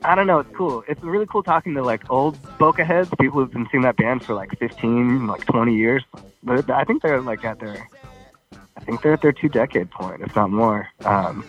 [0.03, 0.39] I don't know.
[0.39, 0.83] It's cool.
[0.87, 4.23] It's really cool talking to like old Boca heads, people who've been seeing that band
[4.23, 6.03] for like 15, like 20 years.
[6.43, 7.87] But I think they're like at their,
[8.77, 10.87] I think they're at their two decade point, if not more.
[11.03, 11.43] Um,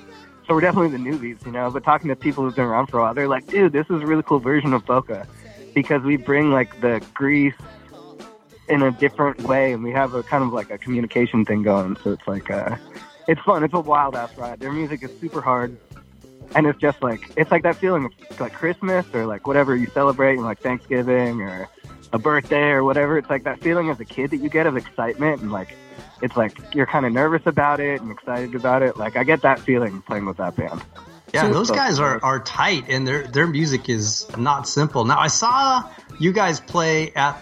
[0.47, 1.71] so we're definitely the newbies, you know.
[1.71, 4.03] But talking to people who've been around for a while, they're like, dude, this is
[4.03, 5.27] a really cool version of Boca
[5.75, 7.55] because we bring like the grease
[8.69, 11.97] in a different way, and we have a kind of like a communication thing going.
[12.05, 12.77] So it's like, uh,
[13.27, 13.65] it's fun.
[13.65, 14.61] It's a wild ass ride.
[14.61, 15.77] Their music is super hard
[16.55, 19.87] and it's just like it's like that feeling of like Christmas or like whatever you
[19.89, 21.69] celebrate, and like Thanksgiving or
[22.13, 23.19] a birthday or whatever.
[23.19, 25.75] It's like that feeling as a kid that you get of excitement and like
[26.23, 28.97] it's like you're kind of nervous about it and excited about it.
[28.97, 30.83] Like I get that feeling playing with that band.
[31.35, 35.05] Yeah, So- those guys are, are tight, and their their music is not simple.
[35.05, 35.85] Now, I saw
[36.19, 37.39] you guys play at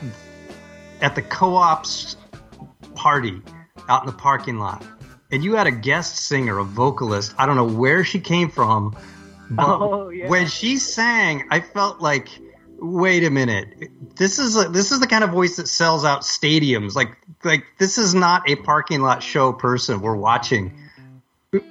[1.00, 2.16] at the co-op's
[2.94, 3.40] party
[3.88, 4.84] out in the parking lot,
[5.30, 7.34] and you had a guest singer, a vocalist.
[7.38, 8.96] I don't know where she came from,
[9.50, 10.28] but Oh, yeah.
[10.28, 12.28] when she sang, I felt like,
[12.78, 16.22] wait a minute, this is a, this is the kind of voice that sells out
[16.22, 16.94] stadiums.
[16.94, 20.78] Like like this is not a parking lot show person we're watching.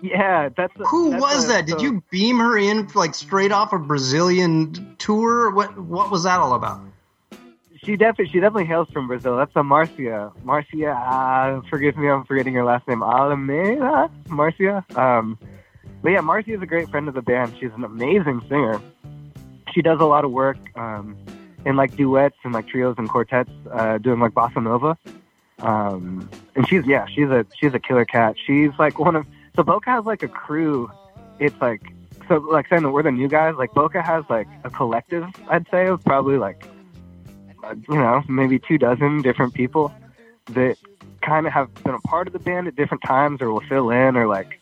[0.01, 1.65] Yeah, that's Who that's was a- that?
[1.67, 5.51] Did you beam her in like straight off a Brazilian tour?
[5.51, 6.81] What what was that all about?
[7.85, 9.37] She definitely she definitely hails from Brazil.
[9.37, 10.31] That's a Marcia.
[10.43, 13.03] Marcia, uh, forgive me, I'm forgetting her last name.
[13.03, 14.83] Alameda, Marcia.
[14.95, 15.37] Um,
[16.01, 17.53] but yeah, Marcia is a great friend of the band.
[17.59, 18.81] She's an amazing singer.
[19.71, 21.15] She does a lot of work um,
[21.63, 24.97] in like duets and like trios and quartets, uh, doing like bossa nova.
[25.59, 28.35] Um, and she's yeah, she's a she's a killer cat.
[28.47, 30.89] She's like one of so Boca has like a crew.
[31.39, 31.93] It's like
[32.27, 33.53] so like saying that we're the new guys.
[33.59, 35.27] Like Boca has like a collective.
[35.49, 36.65] I'd say of probably like
[37.89, 39.93] you know, maybe two dozen different people
[40.47, 40.77] that
[41.21, 43.89] kind of have been a part of the band at different times or will fill
[43.89, 44.59] in or like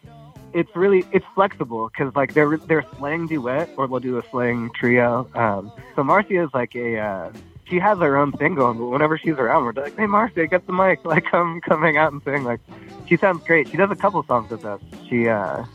[0.54, 4.70] it's really it's flexible because like they're they're slang duet or they'll do a slang
[4.80, 5.28] trio.
[5.36, 7.32] Um so marcia is like a uh
[7.70, 10.66] she has her own thing going but whenever she's around we're like hey marcia get
[10.68, 12.62] the mic like come come hang out and sing like
[13.10, 13.68] she sounds great.
[13.70, 14.80] She does a couple songs with us.
[15.10, 15.66] She uh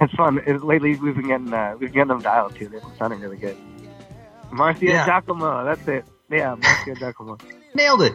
[0.00, 0.40] it's fun.
[0.46, 2.68] It, lately we've been getting uh we've been getting them dialed too.
[2.68, 3.56] They've been sounding really good.
[4.50, 5.04] Marcia Yeah.
[5.04, 7.36] giacomo that's it yeah marcia giacomo
[7.74, 8.14] Nailed it.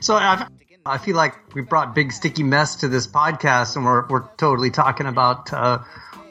[0.00, 0.46] So I,
[0.86, 4.70] I feel like we brought big sticky mess to this podcast, and we're we're totally
[4.70, 5.80] talking about uh,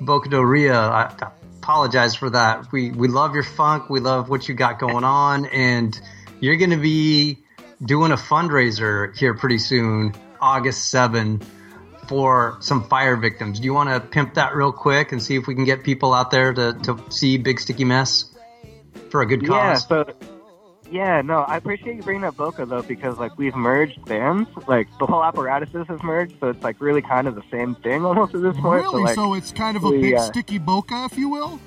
[0.02, 0.74] Boca del Rio.
[0.74, 2.72] I, I apologize for that.
[2.72, 3.90] We we love your funk.
[3.90, 6.00] We love what you got going on, and
[6.40, 7.40] you're going to be
[7.86, 11.42] doing a fundraiser here pretty soon, August 7,
[12.08, 13.60] for some fire victims.
[13.60, 16.14] Do you want to pimp that real quick and see if we can get people
[16.14, 18.34] out there to, to see Big Sticky Mess
[19.12, 19.88] for a good Yeah, cause?
[19.88, 20.06] so
[20.92, 24.88] yeah, no, I appreciate you bringing up Boca though because like we've merged bands, like
[25.00, 28.34] the whole apparatuses has merged, so it's like really kind of the same thing almost
[28.36, 28.84] at this point.
[28.84, 29.08] Really?
[29.10, 31.60] So, So, it's kind of a we, big uh, sticky boca, if you will?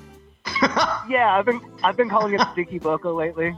[1.09, 3.57] yeah, I've been I've been calling it Sticky Boca lately.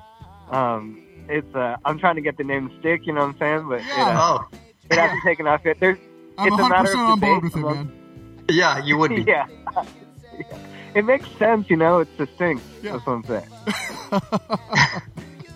[0.52, 3.68] Um, it's uh, I'm trying to get the name stick, you know what I'm saying?
[3.70, 4.20] But it, Yeah.
[4.20, 4.58] uh, Oh,
[4.92, 5.78] it hasn't taken off yet.
[5.80, 5.98] There's
[6.38, 7.92] I'm it's a matter 100% of on board with it, man.
[8.50, 9.24] yeah, you would be.
[9.28, 9.48] yeah.
[10.96, 12.00] It makes sense, you know.
[12.00, 12.64] It's distinct.
[12.82, 12.94] Yeah.
[12.94, 13.50] That's what I'm saying.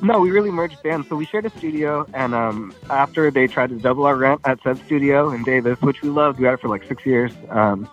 [0.01, 1.07] No, we really merged bands.
[1.07, 4.62] So we shared a studio, and um, after they tried to double our rent at
[4.63, 7.31] said studio in Davis, which we loved, we had it for like six years.
[7.49, 7.89] Um,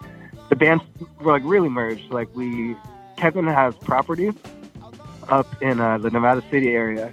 [0.49, 0.85] the bands
[1.21, 2.11] were like really merged.
[2.11, 2.77] Like we,
[3.16, 4.33] Kevin has property
[5.29, 7.12] up in uh, the Nevada City area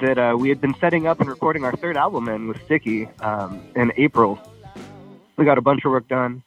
[0.00, 3.06] that uh, we had been setting up and recording our third album in with Sticky
[3.20, 4.38] um, in April.
[5.36, 6.42] We got a bunch of work done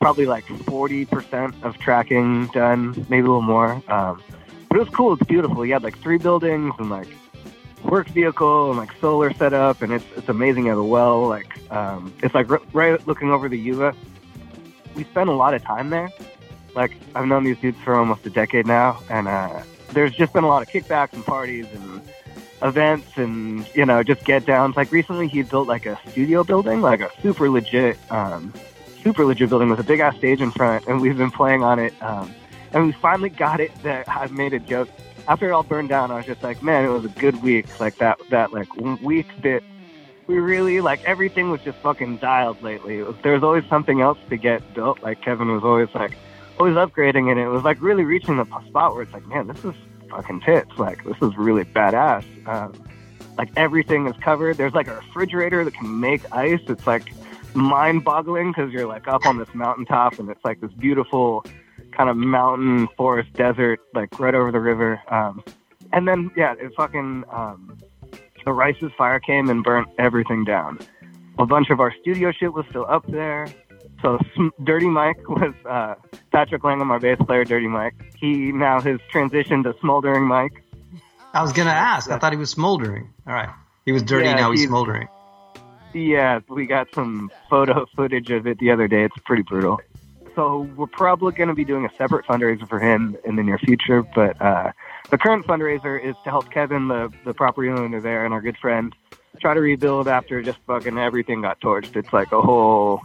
[0.00, 3.82] probably like 40% of tracking done, maybe a little more.
[3.88, 4.22] Um,
[4.78, 5.12] it was cool.
[5.12, 5.66] It's beautiful.
[5.66, 7.08] You had like three buildings and like
[7.82, 10.64] work vehicle and like solar setup, and it's it's amazing.
[10.64, 11.26] You have a well.
[11.26, 13.92] Like um, it's like r- right looking over the Yuba.
[14.94, 16.08] We spent a lot of time there.
[16.76, 19.62] Like I've known these dudes for almost a decade now, and uh,
[19.92, 22.00] there's just been a lot of kickbacks and parties and
[22.62, 24.76] events and you know just get downs.
[24.76, 27.98] Like recently, he built like a studio building, like a super legit.
[28.12, 28.52] Um,
[29.02, 31.80] super legit building with a big ass stage in front, and we've been playing on
[31.80, 32.00] it.
[32.00, 32.32] Um,
[32.72, 33.72] and we finally got it.
[33.82, 34.88] That I've made a joke
[35.26, 36.10] after it all burned down.
[36.10, 37.80] I was just like, man, it was a good week.
[37.80, 39.62] Like that, that like week that
[40.26, 43.02] we really like everything was just fucking dialed lately.
[43.22, 45.02] There was always something else to get built.
[45.02, 46.16] Like Kevin was always like,
[46.58, 49.64] always upgrading, and it was like really reaching the spot where it's like, man, this
[49.64, 49.74] is
[50.10, 50.70] fucking tits.
[50.78, 52.24] Like this is really badass.
[52.46, 52.72] Um,
[53.36, 54.56] like everything is covered.
[54.56, 56.60] There's like a refrigerator that can make ice.
[56.68, 57.12] It's like
[57.54, 61.44] mind boggling because you're like up on this mountaintop and it's like this beautiful
[61.98, 65.42] kind of mountain forest desert like right over the river um
[65.92, 67.76] and then yeah it fucking um
[68.44, 70.78] the rice's fire came and burnt everything down
[71.38, 73.46] a bunch of our studio shit was still up there
[74.00, 74.16] so
[74.64, 75.94] dirty mike was uh
[76.32, 80.62] patrick langham our bass player dirty mike he now has transitioned to smoldering mike
[81.34, 82.10] I was gonna ask.
[82.10, 83.12] I thought he was smoldering.
[83.26, 83.50] All right,
[83.84, 84.24] he was dirty.
[84.24, 85.08] Yeah, now he's he's- smoldering.
[85.92, 89.04] Yeah, we got some photo footage of it the other day.
[89.04, 89.78] It's pretty brutal.
[90.38, 93.58] So we're probably going to be doing a separate fundraiser for him in the near
[93.58, 94.04] future.
[94.04, 94.70] But uh,
[95.10, 98.56] the current fundraiser is to help Kevin, the the property owner there, and our good
[98.56, 98.94] friend,
[99.40, 101.96] try to rebuild after just fucking everything got torched.
[101.96, 103.00] It's like a whole,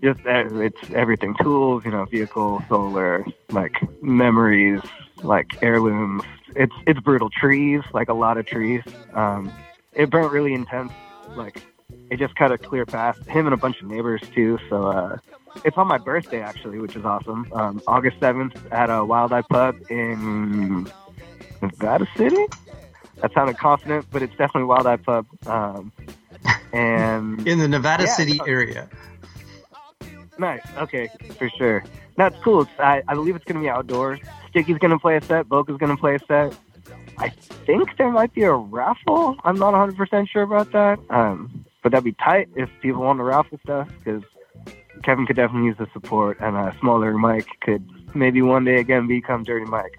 [0.00, 4.80] just uh, it's everything: tools, you know, vehicle, solar, like memories,
[5.24, 6.22] like heirlooms.
[6.54, 7.30] It's it's brutal.
[7.30, 8.84] Trees, like a lot of trees.
[9.14, 9.52] Um,
[9.92, 10.92] it burnt really intense,
[11.34, 11.64] like
[12.10, 13.26] it just cut a clear path.
[13.26, 14.56] Him and a bunch of neighbors too.
[14.68, 15.18] So uh,
[15.64, 17.50] it's on my birthday actually, which is awesome.
[17.52, 20.90] Um, August seventh at a Wild Eye Pub in
[21.62, 22.46] Nevada City.
[23.16, 25.26] That sounded confident, but it's definitely Wild Eye Pub.
[25.46, 25.92] Um,
[26.72, 28.88] and in the Nevada Yeah, City area.
[30.38, 30.62] Nice.
[30.78, 31.84] Okay, for sure.
[32.16, 32.62] That's cool.
[32.62, 34.20] It's, I, I believe it's going to be outdoors.
[34.48, 35.48] Sticky's going to play a set.
[35.48, 36.56] Boca's going to play a set.
[37.18, 37.28] I
[37.66, 39.36] think there might be a raffle.
[39.44, 40.98] I'm not 100% sure about that.
[41.10, 44.22] Um, but that'd be tight if people want to raffle stuff because
[45.02, 49.06] Kevin could definitely use the support, and a smaller Mike could maybe one day again
[49.06, 49.98] become Dirty Mike.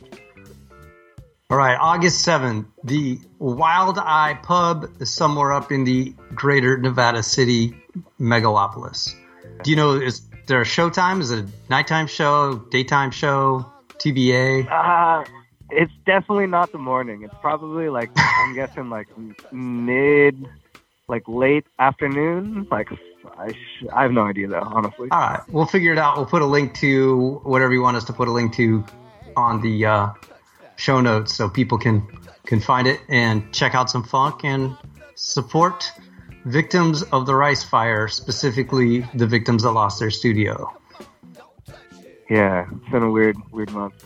[1.50, 7.24] All right, August 7th, the Wild Eye Pub is somewhere up in the greater Nevada
[7.24, 7.76] City
[8.20, 9.14] megalopolis.
[9.62, 11.20] Do you know, is there a showtime?
[11.20, 14.72] Is it a nighttime show, daytime show, TBA?
[14.72, 15.26] Uh,
[15.70, 17.24] it's definitely not the morning.
[17.24, 19.08] It's probably like I'm guessing like
[19.52, 20.48] mid,
[21.10, 22.68] like late afternoon.
[22.72, 22.90] Like
[23.38, 25.08] I, sh- I have no idea though, honestly.
[25.12, 26.18] All right, we'll figure it out.
[26.18, 28.84] We'll put a link to whatever you want us to put a link to
[29.36, 30.10] on the uh,
[30.76, 32.08] show notes so people can
[32.46, 34.76] can find it and check out some funk and
[35.16, 35.92] support
[36.46, 40.74] victims of the rice fire, specifically the victims that lost their studio.
[42.30, 44.06] Yeah, it's been a weird, weird month.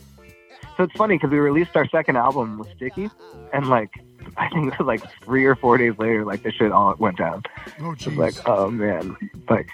[0.76, 3.08] So it's funny because we released our second album with Sticky,
[3.52, 3.90] and like
[4.36, 7.18] I think it was like three or four days later, like the shit all went
[7.18, 7.42] down.
[7.80, 8.16] Oh, It's jeez.
[8.16, 9.16] like, oh man,
[9.48, 9.68] like,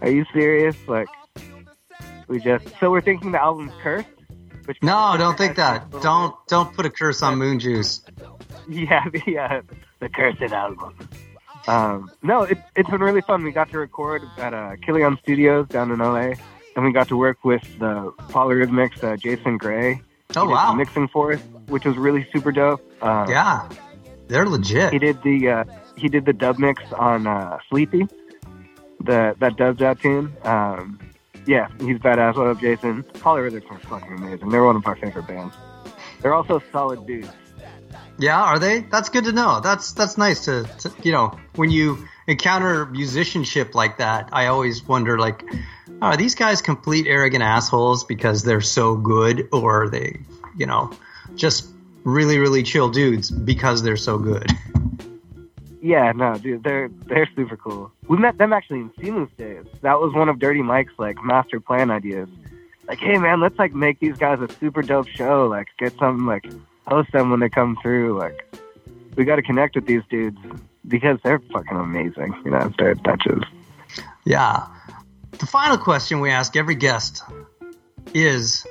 [0.00, 0.76] are you serious?
[0.86, 1.08] Like,
[2.28, 4.08] we just so we're thinking the album's cursed.
[4.64, 5.90] Which No, don't think that.
[6.02, 8.02] Don't don't put a curse on Moon Juice.
[8.68, 9.62] Yeah, the uh,
[10.00, 10.94] the cursed album.
[11.66, 13.44] Um, no, it, it's been really fun.
[13.44, 16.32] We got to record at uh, Killian Studios down in LA,
[16.76, 20.00] and we got to work with the Polyrhythmics, uh, Jason Gray.
[20.36, 22.80] Oh wow, mixing for us, which was really super dope.
[23.00, 23.68] Uh, yeah,
[24.28, 24.92] they're legit.
[24.92, 25.64] he did the uh,
[25.96, 28.06] he did the dub mix on uh, Sleepy,
[29.00, 30.36] the that dubbed out tune.
[30.44, 31.00] Um,
[31.46, 32.36] yeah, he's badass.
[32.36, 33.02] What up, Jason?
[33.02, 34.50] Polyrhythmics are fucking amazing.
[34.50, 35.54] They're one of our favorite bands.
[36.20, 37.28] They're also solid dudes.
[38.18, 38.80] Yeah, are they?
[38.80, 39.60] That's good to know.
[39.60, 44.28] That's that's nice to, to you know when you encounter musicianship like that.
[44.32, 45.42] I always wonder like,
[46.02, 50.20] are these guys complete arrogant assholes because they're so good, or are they,
[50.56, 50.92] you know,
[51.34, 51.66] just
[52.08, 54.46] really really chill dudes because they're so good?
[55.80, 57.92] Yeah, no, dude, they're they're super cool.
[58.08, 59.64] We met them actually in Seamless days.
[59.82, 62.28] That was one of Dirty Mike's like master plan ideas.
[62.88, 65.46] Like, hey man, let's like make these guys a super dope show.
[65.46, 66.44] Like, get some like
[66.88, 68.18] host them when they come through.
[68.18, 68.56] Like,
[69.16, 70.38] we got to connect with these dudes
[70.86, 72.34] because they're fucking amazing.
[72.44, 73.44] You know, they're touches.
[74.24, 74.66] Yeah.
[75.38, 77.22] The final question we ask every guest
[78.14, 78.66] is,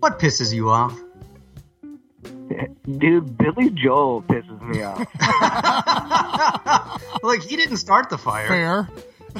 [0.00, 0.98] what pisses you off?
[2.98, 4.98] Dude, Billy Joel pisses me off.
[7.22, 8.48] like he didn't start the fire.
[8.48, 8.88] Fair.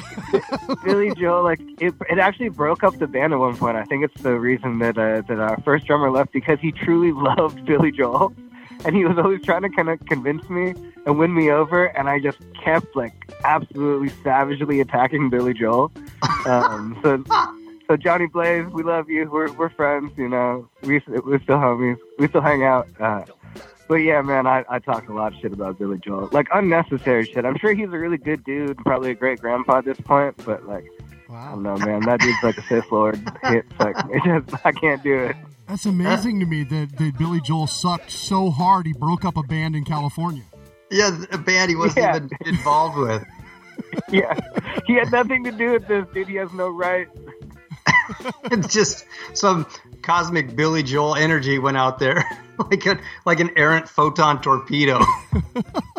[0.83, 3.77] Billy Joel, like it, it actually broke up the band at one point.
[3.77, 7.11] I think it's the reason that uh, that our first drummer left because he truly
[7.11, 8.33] loved Billy Joel,
[8.85, 10.75] and he was always trying to kind of convince me
[11.05, 13.13] and win me over, and I just kept like
[13.43, 15.91] absolutely savagely attacking Billy Joel.
[16.45, 17.23] Um, so.
[17.87, 19.29] So Johnny Blaze, we love you.
[19.31, 20.67] We're we're friends, you know.
[20.83, 21.97] We we're still homies.
[22.19, 22.87] We still hang out.
[22.99, 23.23] Uh,
[23.87, 26.27] but yeah, man, I, I talk a lot of shit about Billy Joel.
[26.33, 27.45] Like unnecessary shit.
[27.45, 30.67] I'm sure he's a really good dude, probably a great grandpa at this point, but
[30.67, 30.85] like
[31.29, 32.01] I don't know, man.
[32.01, 33.21] That dude's like a Sith Lord.
[33.43, 35.35] It's like it just I can't do it.
[35.69, 39.43] That's amazing to me that, that Billy Joel sucked so hard he broke up a
[39.43, 40.43] band in California.
[40.89, 42.15] Yeah, a band he wasn't Yeah.
[42.17, 43.23] even involved with.
[44.09, 44.33] Yeah.
[44.85, 46.27] He had nothing to do with this, dude.
[46.27, 47.07] He has no right.
[48.45, 49.67] It's just some
[50.01, 52.23] cosmic Billy Joel energy went out there,
[52.71, 54.99] like a like an errant photon torpedo.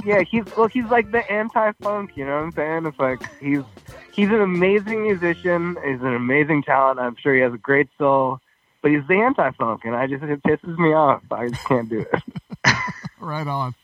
[0.04, 2.86] Yeah, he's well he's like the anti funk, you know what I'm saying?
[2.86, 3.62] It's like he's
[4.12, 8.40] he's an amazing musician, he's an amazing talent, I'm sure he has a great soul.
[8.80, 11.22] But he's the anti funk and I just it pisses me off.
[11.30, 12.22] I just can't do it.
[13.20, 13.74] Right on.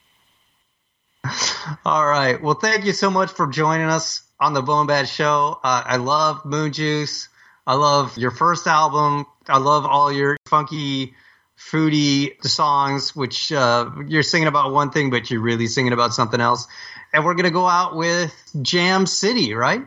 [1.84, 2.40] All right.
[2.40, 5.58] Well, thank you so much for joining us on the Bone Bat Show.
[5.62, 7.28] Uh, I love Moon Juice.
[7.66, 9.26] I love your first album.
[9.48, 11.14] I love all your funky,
[11.56, 16.40] fruity songs, which uh, you're singing about one thing, but you're really singing about something
[16.40, 16.66] else.
[17.12, 19.86] And we're gonna go out with Jam City, right?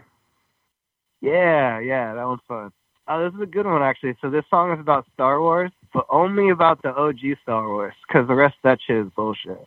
[1.22, 2.72] Yeah, yeah, that one's fun.
[3.08, 4.16] Oh, this is a good one actually.
[4.22, 8.28] So this song is about Star Wars, but only about the OG Star Wars, because
[8.28, 9.60] the rest of that shit is bullshit.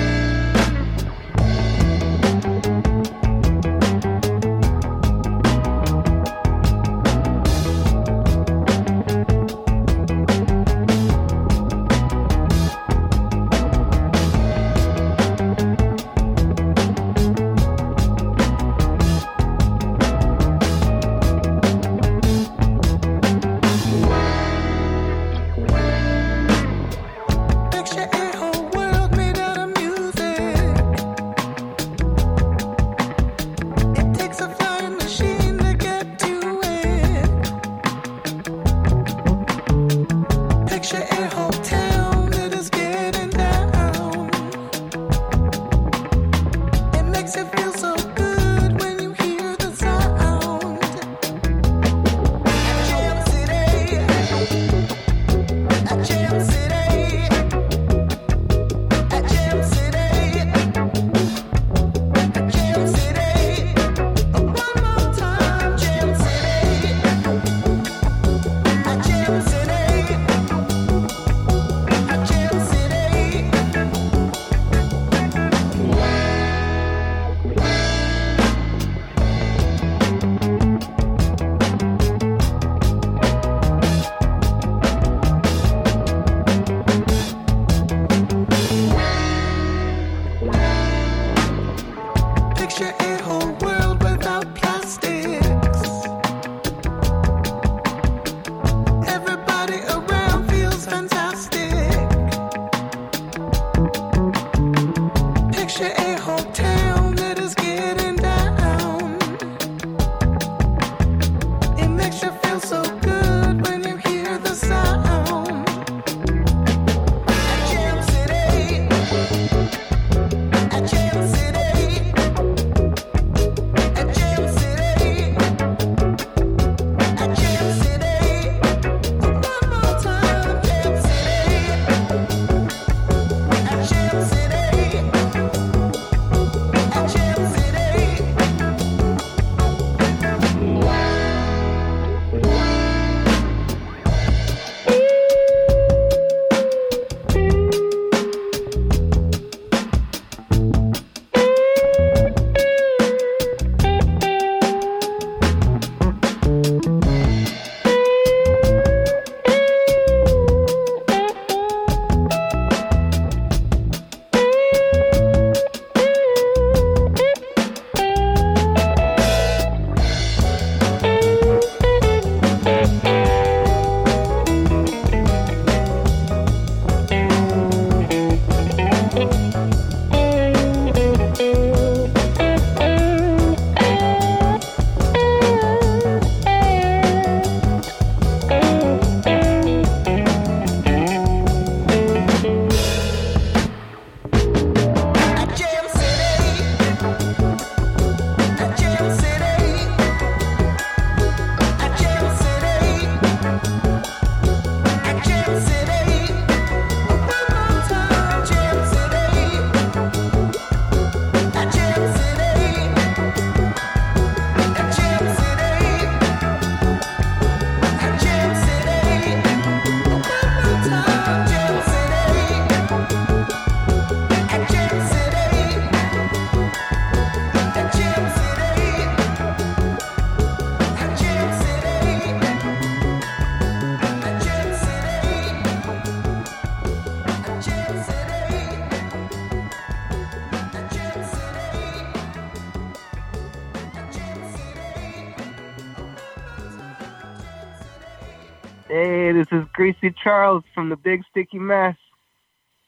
[250.03, 251.97] this Charles from the Big Sticky Mess,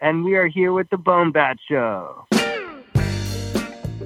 [0.00, 2.26] and we are here with the Bone Bat Show.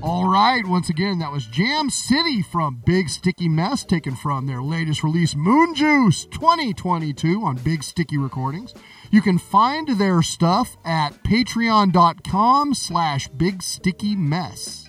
[0.02, 4.60] All right, once again, that was Jam City from Big Sticky Mess, taken from their
[4.60, 8.74] latest release, Moon Juice 2022 on Big Sticky Recordings.
[9.12, 14.88] You can find their stuff at patreon.com slash big sticky mess.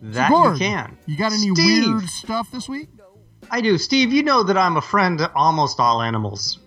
[0.00, 0.98] That Gord, you can.
[1.06, 1.86] You got any Steve.
[1.86, 2.90] weird stuff this week?
[3.50, 3.78] I do.
[3.78, 6.58] Steve, you know that I'm a friend to almost all animals.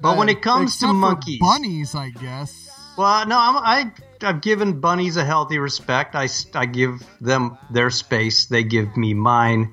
[0.00, 2.68] But when it comes to monkeys, bunnies, I guess.
[2.98, 3.92] well, no, I'm, I
[4.22, 6.14] I've given bunnies a healthy respect.
[6.14, 8.46] I I give them their space.
[8.46, 9.72] They give me mine.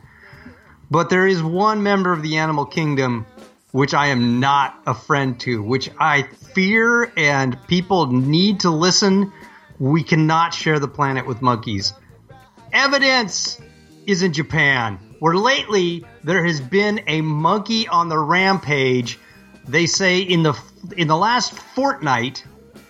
[0.89, 3.25] But there is one member of the animal kingdom
[3.71, 9.31] which I am not a friend to, which I fear, and people need to listen.
[9.79, 11.93] We cannot share the planet with monkeys.
[12.73, 13.59] Evidence
[14.05, 19.19] is in Japan, where lately there has been a monkey on the rampage.
[19.67, 20.59] They say in the
[20.97, 22.43] in the last fortnight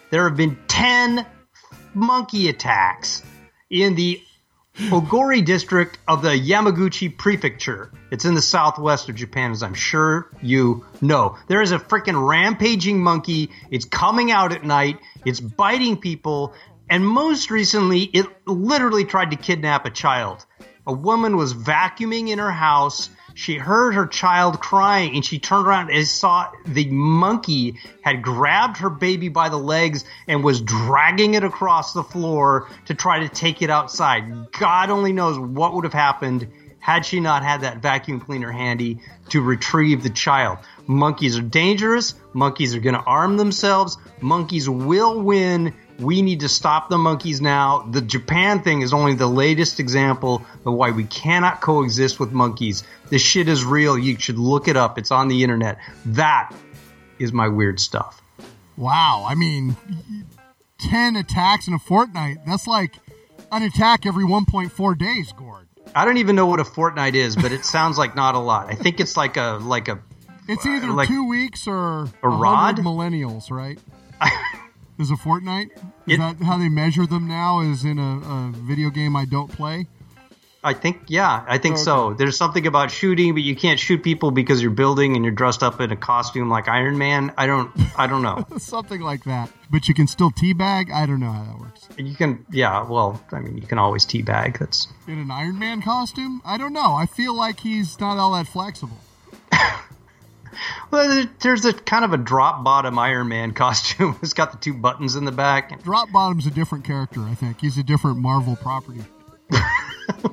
[0.09, 1.25] there have been 10
[1.93, 3.23] monkey attacks
[3.69, 4.21] in the
[4.89, 7.91] Ogori district of the Yamaguchi prefecture.
[8.09, 11.37] It's in the southwest of Japan, as I'm sure you know.
[11.47, 13.49] There is a freaking rampaging monkey.
[13.69, 14.97] It's coming out at night.
[15.25, 16.53] It's biting people.
[16.89, 20.45] And most recently, it literally tried to kidnap a child.
[20.87, 23.09] A woman was vacuuming in her house.
[23.33, 28.77] She heard her child crying and she turned around and saw the monkey had grabbed
[28.77, 33.29] her baby by the legs and was dragging it across the floor to try to
[33.29, 34.51] take it outside.
[34.51, 36.47] God only knows what would have happened
[36.79, 40.57] had she not had that vacuum cleaner handy to retrieve the child.
[40.87, 42.15] Monkeys are dangerous.
[42.33, 43.97] Monkeys are going to arm themselves.
[44.19, 45.73] Monkeys will win.
[46.01, 47.87] We need to stop the monkeys now.
[47.91, 52.83] The Japan thing is only the latest example of why we cannot coexist with monkeys.
[53.09, 53.97] This shit is real.
[53.97, 54.97] You should look it up.
[54.97, 55.77] It's on the internet.
[56.07, 56.51] That
[57.19, 58.21] is my weird stuff.
[58.77, 59.25] Wow.
[59.27, 59.77] I mean,
[60.79, 62.37] 10 attacks in a fortnight.
[62.47, 62.97] That's like
[63.51, 65.67] an attack every 1.4 days, Gord.
[65.93, 68.67] I don't even know what a fortnight is, but it sounds like not a lot.
[68.69, 69.99] I think it's like a like a
[70.47, 72.79] It's uh, either like two weeks or a rod?
[72.79, 73.77] 100 millennials, right?
[75.01, 75.69] is a fortnight?
[76.07, 77.59] Is It- that how they measure them now?
[77.61, 79.87] Is in a, a video game I don't play?
[80.63, 82.13] I think yeah, I think oh, so.
[82.13, 85.63] There's something about shooting, but you can't shoot people because you're building and you're dressed
[85.63, 87.33] up in a costume like Iron Man.
[87.35, 88.45] I don't I don't know.
[88.57, 89.51] Something like that.
[89.71, 90.91] But you can still teabag?
[90.91, 91.87] I don't know how that works.
[91.97, 94.59] you can yeah, well, I mean, you can always teabag.
[94.59, 96.43] That's In an Iron Man costume?
[96.45, 96.93] I don't know.
[96.93, 98.99] I feel like he's not all that flexible.
[100.91, 104.17] well, there's a kind of a drop bottom Iron Man costume.
[104.21, 105.81] it's got the two buttons in the back.
[105.83, 107.61] Drop Bottom's a different character, I think.
[107.61, 109.01] He's a different Marvel property.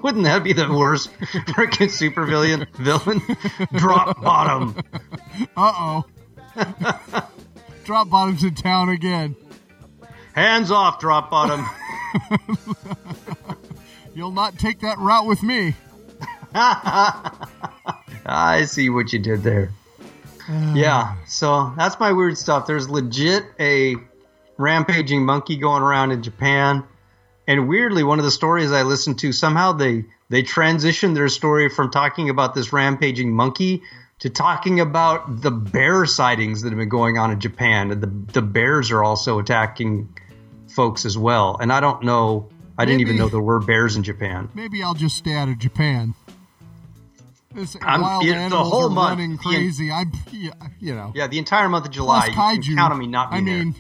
[0.03, 3.21] Wouldn't that be the worst freaking supervillain villain?
[3.79, 4.77] Drop bottom.
[5.57, 6.05] Uh oh.
[7.85, 9.37] Drop Bottom's in town again.
[10.35, 11.67] Hands off, drop bottom.
[14.15, 15.75] You'll not take that route with me.
[16.55, 19.73] I see what you did there.
[20.49, 22.67] Yeah, so that's my weird stuff.
[22.67, 23.97] There's legit a
[24.57, 26.85] rampaging monkey going around in Japan.
[27.47, 31.69] And weirdly, one of the stories I listened to, somehow they, they transitioned their story
[31.71, 33.83] from talking about this rampaging monkey
[34.19, 37.91] to talking about the bear sightings that have been going on in Japan.
[37.91, 40.15] And the, the bears are also attacking
[40.69, 41.57] folks as well.
[41.59, 44.51] And I don't know, I didn't even know there were bears in Japan.
[44.55, 46.15] Maybe I'll just stay out of Japan.
[47.55, 49.91] This I'm- wild the whole month, running the- crazy.
[49.91, 51.13] I'm, yeah, you know.
[51.15, 53.45] Yeah, the entire month of July, Plus you can count on me not I being
[53.47, 53.65] there.
[53.65, 53.75] mean,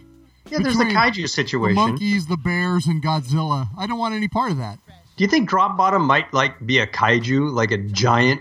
[0.50, 1.74] Yeah, there's the kaiju The situation.
[1.74, 3.68] monkeys, the bears, and Godzilla.
[3.76, 4.78] I don't want any part of that.
[5.16, 8.40] Do you think Drop Bottom might like be a kaiju, like a giant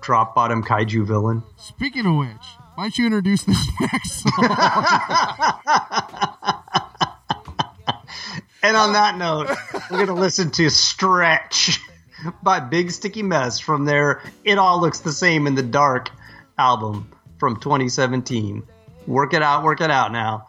[0.00, 1.42] Drop Bottom kaiju villain?
[1.58, 2.30] Speaking of which,
[2.76, 4.48] why don't you introduce this next song?
[8.62, 9.48] And on that note,
[9.90, 11.80] we're gonna listen to "Stretch"
[12.42, 16.10] by Big Sticky Mess from their "It All Looks the Same in the Dark"
[16.58, 18.62] album from 2017.
[19.06, 20.46] Work it out, work it out now.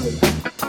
[0.00, 0.59] Bye.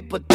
[0.00, 0.29] People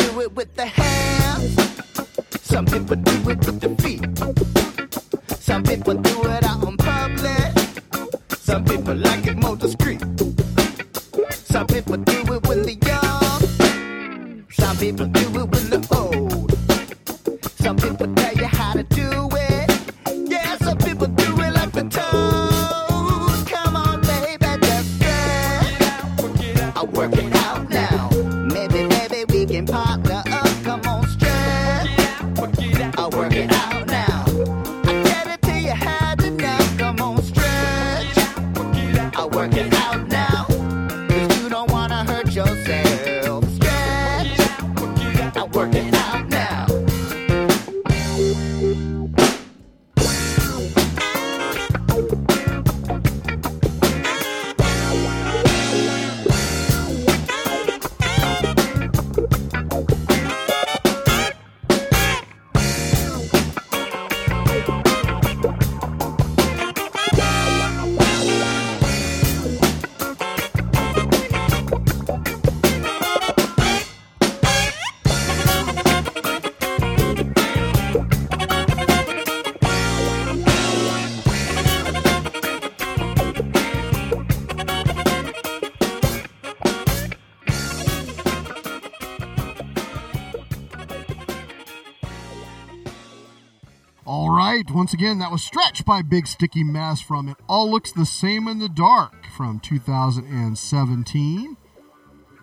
[94.08, 97.92] All right, once again, that was Stretched by Big Sticky Mess from It All Looks
[97.92, 101.58] the Same in the Dark from 2017.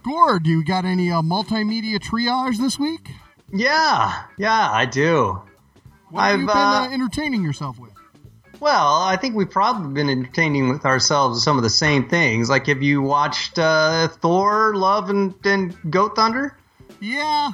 [0.03, 3.13] Gord, do you got any uh, multimedia triage this week?
[3.53, 5.41] Yeah, yeah, I do.
[6.11, 7.93] What have I've, you been uh, uh, entertaining yourself with?
[8.59, 12.51] Well, I think we've probably been entertaining with ourselves with some of the same things.
[12.51, 16.57] Like, have you watched uh, Thor, Love, and, and Goat Thunder?
[17.01, 17.53] Yeah,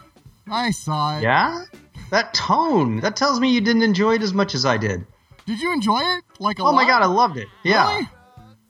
[0.51, 1.23] I saw it.
[1.23, 1.65] Yeah?
[2.11, 5.07] That tone, that tells me you didn't enjoy it as much as I did.
[5.47, 6.25] Did you enjoy it?
[6.39, 6.71] Like a lot?
[6.73, 7.49] Oh my god, I loved it.
[7.63, 7.93] Yeah.
[7.93, 8.09] Really?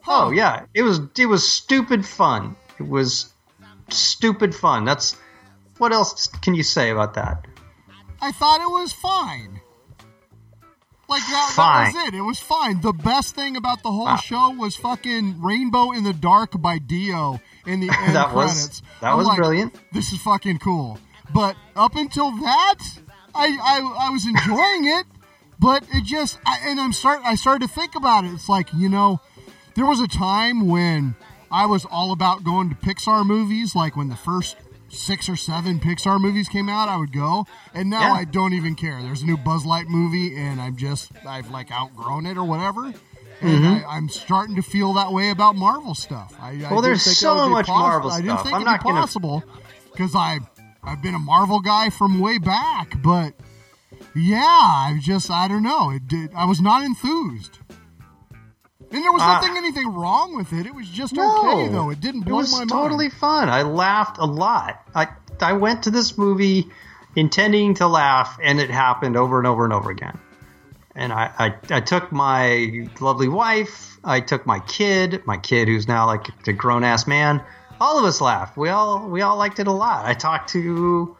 [0.07, 2.55] Oh yeah, it was it was stupid fun.
[2.79, 3.31] It was
[3.89, 4.85] stupid fun.
[4.85, 5.15] That's
[5.77, 7.45] what else can you say about that?
[8.21, 9.61] I thought it was fine.
[11.07, 12.13] Like that, that was it.
[12.17, 12.81] It was fine.
[12.81, 14.17] The best thing about the whole ah.
[14.17, 18.81] show was fucking Rainbow in the Dark by Dio in the end That was- credits.
[19.01, 19.75] that I'm was like, brilliant.
[19.91, 20.99] This is fucking cool.
[21.33, 22.77] But up until that,
[23.35, 25.05] I I, I was enjoying it.
[25.59, 28.29] But it just I, and I'm start I started to think about it.
[28.33, 29.19] It's like you know,
[29.75, 31.15] there was a time when
[31.51, 34.55] I was all about going to Pixar movies, like when the first
[34.87, 38.13] six or seven Pixar movies came out, I would go, and now Yeah.
[38.13, 39.01] I don't even care.
[39.03, 42.85] There's a new Buzz Light movie, and I'm just I've like outgrown it or whatever.
[43.41, 43.85] And Mhm.
[43.85, 46.33] I, I'm starting to feel that way about Marvel stuff.
[46.41, 48.79] I, I Well, didn't there's so much poss- Marvel I didn't think I'm it'd not
[48.83, 49.43] be gonna-
[49.91, 50.39] because I
[50.83, 53.33] I've been a Marvel guy from way back, but
[54.15, 55.89] yeah, I just I don't know.
[55.91, 56.31] It did.
[56.33, 57.59] I was not enthused.
[58.91, 59.35] And there was Ah.
[59.39, 60.65] nothing anything wrong with it.
[60.65, 61.37] It was just No.
[61.51, 61.89] okay though.
[61.91, 63.13] It didn't It blow was my totally mind.
[63.13, 63.49] fun.
[63.49, 64.81] I laughed a lot.
[64.95, 65.07] I
[65.41, 66.69] I went to this movie
[67.15, 70.17] intending to laugh, and it happened over and over and over again.
[70.95, 71.31] And I,
[71.71, 76.27] I, I took my lovely wife, I took my kid, my kid who's now like
[76.47, 77.41] a grown ass man.
[77.81, 78.57] All of us laughed.
[78.57, 80.05] We all we all liked it a lot.
[80.05, 81.15] I talked to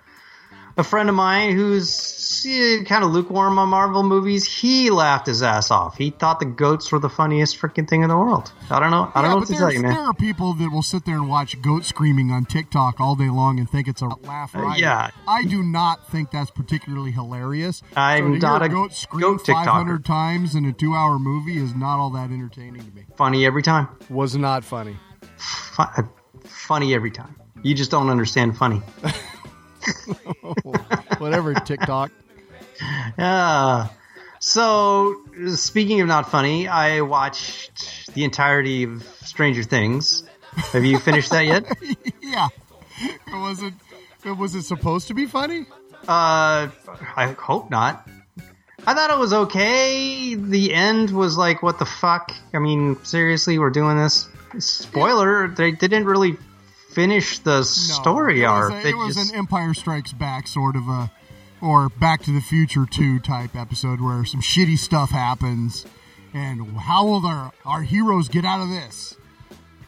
[0.77, 4.45] a friend of mine who's eh, kind of lukewarm on Marvel movies.
[4.45, 5.97] He laughed his ass off.
[5.97, 8.51] He thought the goats were the funniest freaking thing in the world.
[8.69, 9.11] I don't know.
[9.13, 9.91] I don't Yeah, know what to tell you, man.
[9.93, 13.29] There are people that will sit there and watch goat screaming on TikTok all day
[13.29, 14.79] long and think it's a laugh Uh, riot.
[14.79, 15.09] yeah.
[15.27, 17.81] I do not think that's particularly hilarious.
[17.97, 19.65] I'm so to not hear a goat scream goat TikToker.
[19.65, 23.05] 500 times in a two-hour movie is not all that entertaining to me.
[23.17, 23.89] Funny every time.
[24.09, 24.95] Was not funny.
[26.49, 27.35] Fu- uh, funny every time.
[27.63, 28.77] You just don't understand funny.
[31.17, 32.11] Whatever TikTok.
[33.17, 33.87] Yeah.
[34.39, 35.21] So,
[35.55, 40.23] speaking of not funny, I watched the entirety of Stranger Things.
[40.71, 41.65] Have you finished that yet?
[42.21, 42.47] yeah.
[43.01, 43.75] It wasn't.
[44.25, 45.65] It was it supposed to be funny?
[46.07, 46.69] Uh,
[47.15, 48.07] I hope not.
[48.87, 50.35] I thought it was okay.
[50.35, 52.31] The end was like, what the fuck?
[52.53, 54.27] I mean, seriously, we're doing this?
[54.57, 56.37] Spoiler, they didn't really
[56.89, 58.71] finish the story it arc.
[58.73, 61.11] Was a, it was just- an Empire Strikes Back sort of a,
[61.61, 65.85] or Back to the Future two type episode where some shitty stuff happens,
[66.33, 69.15] and how will our our heroes get out of this?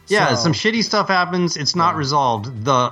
[0.08, 1.58] Yeah, So- some shitty stuff happens.
[1.58, 2.66] It's not resolved.
[2.66, 2.92] The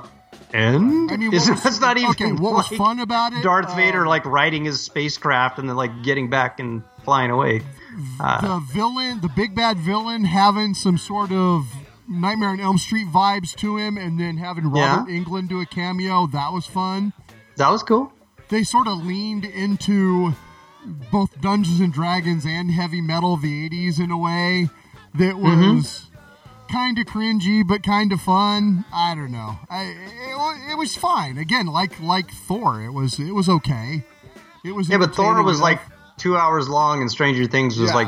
[0.54, 1.12] end.
[1.12, 2.10] I mean, Is- what was- that's not even.
[2.12, 3.44] okay, what was fun about it?
[3.44, 7.62] Darth Uh, Vader like riding his spacecraft and then like getting back and flying away.
[8.18, 11.68] The villain, the big bad villain, having some sort of
[12.08, 15.20] Nightmare on Elm Street vibes to him, and then having Robert Yeah.
[15.20, 16.28] Englund do a cameo.
[16.28, 17.14] That was fun.
[17.58, 18.12] That was cool.
[18.50, 20.34] They sort of leaned into
[21.12, 24.70] both Dungeons and Dragons and heavy metal of the 80s in a way
[25.16, 25.76] that Mm-hmm.
[25.78, 26.06] was
[26.72, 28.86] kind of cringy but kind of fun.
[28.94, 29.58] I don't know.
[29.70, 31.38] I, it, it was fine.
[31.38, 34.04] Again, like like Thor, it was it was okay.
[34.64, 35.64] It was Yeah, but Thor was enough.
[35.64, 35.80] like
[36.20, 37.96] two hours long, and Stranger Things was Yeah.
[37.96, 38.08] like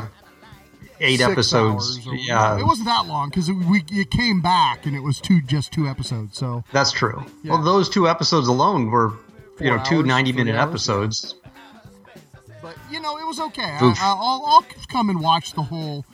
[1.00, 1.98] eight Six episodes.
[2.12, 5.42] yeah, it wasn't that long because it, we it came back and it was two
[5.42, 6.38] just two episodes.
[6.38, 7.24] So that's true.
[7.42, 7.52] Yeah.
[7.54, 9.08] Well, those two episodes alone were,
[9.58, 11.34] you Four know, two 90 minute hours, episodes.
[12.62, 13.62] But you know, it was okay.
[13.80, 16.04] I, I'll, I'll come and watch the whole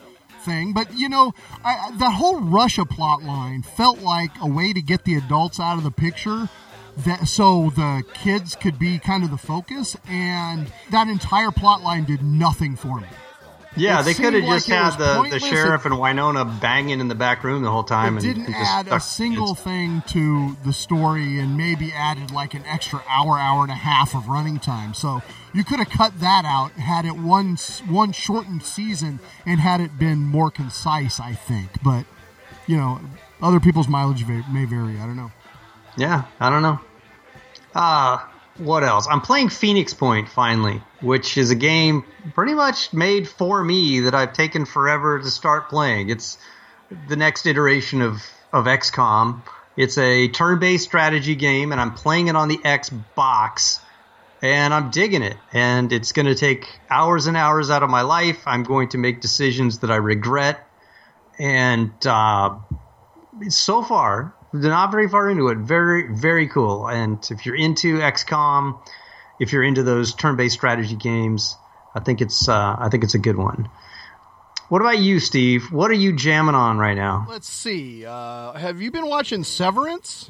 [0.43, 0.73] thing.
[0.73, 1.33] But you know,
[1.63, 5.77] I, that whole Russia plot line felt like a way to get the adults out
[5.77, 6.49] of the picture.
[7.05, 12.03] That so the kids could be kind of the focus, and that entire plot line
[12.03, 13.07] did nothing for me.
[13.77, 17.07] Yeah, It they could have like just had the, the sheriff and Winona banging in
[17.07, 18.17] the back room the whole time.
[18.17, 22.31] It and, didn't and add a single it's- thing to the story, and maybe added
[22.31, 24.93] like an extra hour, hour and a half of running time.
[24.93, 25.21] So
[25.53, 27.55] you could have cut that out, had it one
[27.87, 31.19] one shortened season, and had it been more concise.
[31.19, 32.05] I think, but
[32.67, 32.99] you know,
[33.41, 34.99] other people's mileage may vary.
[34.99, 35.31] I don't know.
[35.95, 36.79] Yeah, I don't know.
[37.73, 38.19] Uh,
[38.57, 39.07] what else?
[39.09, 42.03] I'm playing Phoenix Point finally, which is a game
[42.33, 46.09] pretty much made for me that I've taken forever to start playing.
[46.09, 46.37] It's
[47.07, 49.41] the next iteration of, of XCOM.
[49.77, 53.79] It's a turn based strategy game, and I'm playing it on the Xbox,
[54.41, 55.37] and I'm digging it.
[55.53, 58.41] And it's going to take hours and hours out of my life.
[58.45, 60.59] I'm going to make decisions that I regret.
[61.37, 62.57] And uh,
[63.47, 65.57] so far, not very far into it.
[65.57, 66.87] Very, very cool.
[66.87, 68.79] And if you're into XCOM,
[69.39, 71.55] if you're into those turn-based strategy games,
[71.95, 73.69] I think it's uh, I think it's a good one.
[74.69, 75.71] What about you, Steve?
[75.71, 77.25] What are you jamming on right now?
[77.27, 78.05] Let's see.
[78.05, 80.29] Uh, have you been watching Severance?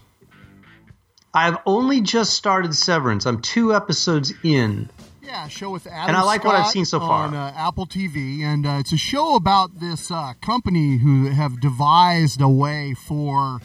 [1.34, 3.26] I've only just started Severance.
[3.26, 4.89] I'm two episodes in.
[5.22, 7.28] Yeah, show with Adam And I like what I've Scott seen so far.
[7.28, 11.59] on uh, Apple TV, and uh, it's a show about this uh, company who have
[11.59, 13.59] devised a way for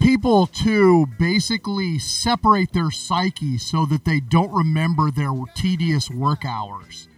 [0.00, 7.08] people to basically separate their psyche so that they don't remember their tedious work hours,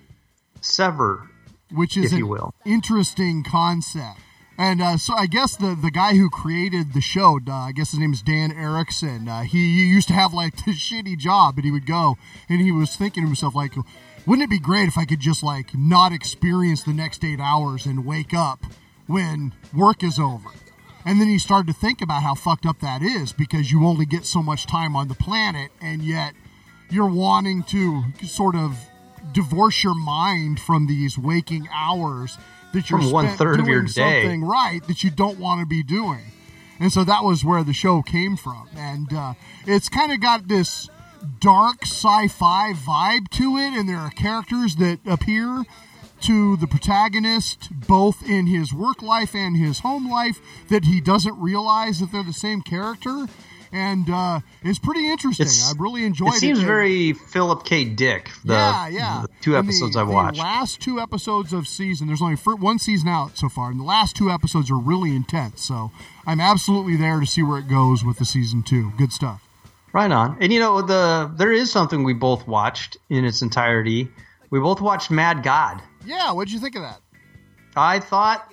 [0.61, 1.30] Sever,
[1.70, 2.28] which is an
[2.66, 4.18] interesting concept.
[4.59, 7.93] And uh, so I guess the, the guy who created the show, uh, I guess
[7.93, 9.26] his name is Dan Erickson.
[9.26, 12.16] Uh, he used to have like this shitty job, and he would go
[12.49, 13.74] and he was thinking to himself like,
[14.26, 17.87] wouldn't it be great if I could just like not experience the next eight hours
[17.87, 18.64] and wake up
[19.07, 20.51] when work is over?
[21.05, 24.07] And then you start to think about how fucked up that is because you only
[24.07, 26.34] get so much time on the planet, and yet
[26.90, 28.76] you're wanting to sort of
[29.32, 32.36] divorce your mind from these waking hours
[32.72, 34.22] that you're From one third of your doing day.
[34.22, 36.24] something right that you don't want to be doing.
[36.80, 38.68] And so that was where the show came from.
[38.76, 39.34] And uh,
[39.66, 40.88] it's kind of got this
[41.40, 45.64] dark sci fi vibe to it, and there are characters that appear
[46.22, 51.38] to the protagonist both in his work life and his home life that he doesn't
[51.40, 53.26] realize that they're the same character.
[53.74, 55.46] And uh, it's pretty interesting.
[55.46, 56.40] It's- I really enjoyed It it.
[56.40, 57.84] seems very Philip K.
[57.84, 58.30] Dick.
[58.44, 59.22] The, yeah, yeah.
[59.22, 60.36] the two episodes the, I watched.
[60.36, 63.84] The last two episodes of season, there's only one season out so far, and the
[63.84, 65.62] last two episodes are really intense.
[65.62, 65.90] So
[66.26, 68.92] I'm absolutely there to see where it goes with the season two.
[68.98, 69.42] Good stuff.
[69.94, 70.36] Right on.
[70.40, 74.10] And you know, the there is something we both watched in its entirety.
[74.50, 75.80] We both watched Mad God.
[76.05, 77.00] Yeah, what'd you think of that?
[77.76, 78.53] I thought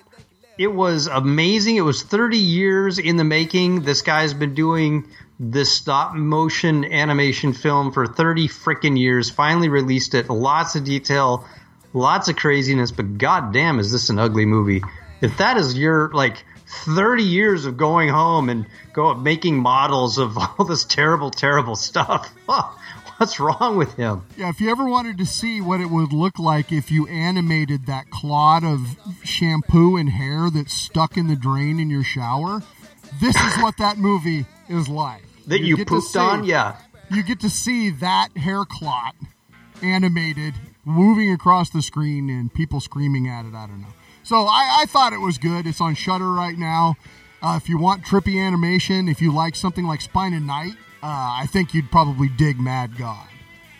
[0.58, 1.76] it was amazing.
[1.76, 3.82] It was 30 years in the making.
[3.82, 9.30] This guy's been doing this stop motion animation film for 30 freaking years.
[9.30, 10.28] Finally released it.
[10.28, 11.46] Lots of detail,
[11.94, 14.82] lots of craziness, but goddamn, is this an ugly movie?
[15.22, 20.36] If that is your like 30 years of going home and go making models of
[20.58, 22.32] all this terrible, terrible stuff,
[23.20, 24.22] what's wrong with him?
[24.38, 27.84] Yeah, if you ever wanted to see what it would look like if you animated
[27.84, 28.80] that clod of
[29.22, 32.62] shampoo and hair that's stuck in the drain in your shower,
[33.20, 35.22] this is what that movie is like.
[35.48, 36.44] That you to pooped see- on?
[36.44, 36.76] Yeah.
[37.10, 39.14] You get to see that hair clot
[39.82, 40.54] animated
[40.86, 43.54] moving across the screen and people screaming at it.
[43.54, 43.88] I don't know.
[44.22, 45.66] So I, I thought it was good.
[45.66, 46.94] It's on Shudder right now.
[47.42, 50.72] Uh, if you want trippy animation, if you like something like Spine and Night,
[51.06, 53.26] I think you'd probably dig Mad God.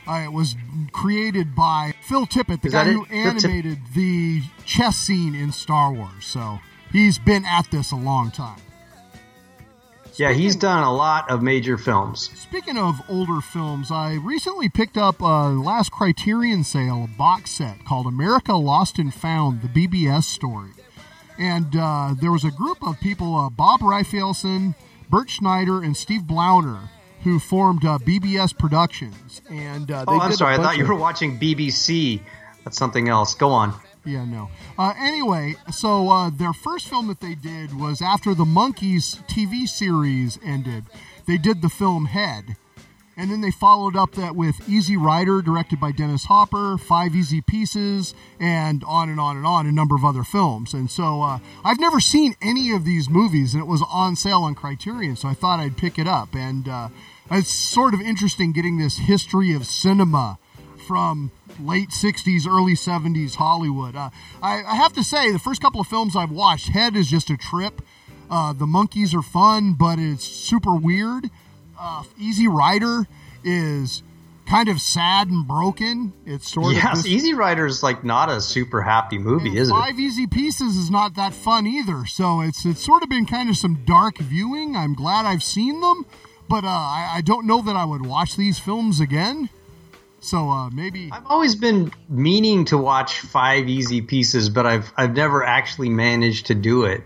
[0.07, 0.57] Uh, it was
[0.93, 5.93] created by Phil Tippett, the Is guy who Tip- animated the chess scene in Star
[5.93, 6.25] Wars.
[6.25, 6.59] So
[6.91, 8.61] he's been at this a long time.
[10.17, 12.31] Yeah, he's done a lot of major films.
[12.35, 17.85] Speaking of older films, I recently picked up a last Criterion sale a box set
[17.85, 20.73] called America Lost and Found: The BBS Story,
[21.39, 24.75] and uh, there was a group of people, uh, Bob Rafelson,
[25.09, 26.89] Bert Schneider, and Steve Blauner,
[27.23, 29.43] who formed uh, BBS Productions.
[29.51, 30.55] And uh, they Oh, I'm sorry.
[30.55, 32.21] I thought you were watching BBC.
[32.65, 33.35] That's something else.
[33.35, 33.75] Go on.
[34.05, 34.49] Yeah, no.
[34.79, 39.69] Uh, anyway, so uh, their first film that they did was after the Monkees TV
[39.69, 40.85] series ended.
[41.27, 42.57] They did the film Head.
[43.17, 47.43] And then they followed up that with Easy Rider, directed by Dennis Hopper, Five Easy
[47.43, 50.73] Pieces, and on and on and on, a number of other films.
[50.73, 54.45] And so uh, I've never seen any of these movies, and it was on sale
[54.45, 56.35] on Criterion, so I thought I'd pick it up.
[56.35, 56.89] And uh,
[57.31, 60.39] it's sort of interesting getting this history of cinema
[60.87, 63.95] from late 60s, early 70s Hollywood.
[63.95, 64.11] Uh,
[64.43, 67.31] I, I have to say, the first couple of films I've watched, Head is just
[67.31, 67.83] a trip.
[68.31, 71.31] Uh, the Monkees are fun, but it's super weird.
[71.79, 73.07] Uh, Easy Rider
[73.45, 74.03] is
[74.47, 76.13] kind of sad and broken.
[76.27, 79.73] It's sort of yes, Easy Rider is like not a super happy movie, is it?
[79.73, 82.05] Five Easy Pieces is not that fun either.
[82.07, 84.77] So it's it's sort of been kind of some dark viewing.
[84.77, 86.05] I'm glad I've seen them,
[86.51, 89.49] but uh, I, I don't know that I would watch these films again.
[90.23, 95.15] So uh, maybe I've always been meaning to watch Five Easy Pieces, but I've I've
[95.15, 97.03] never actually managed to do it.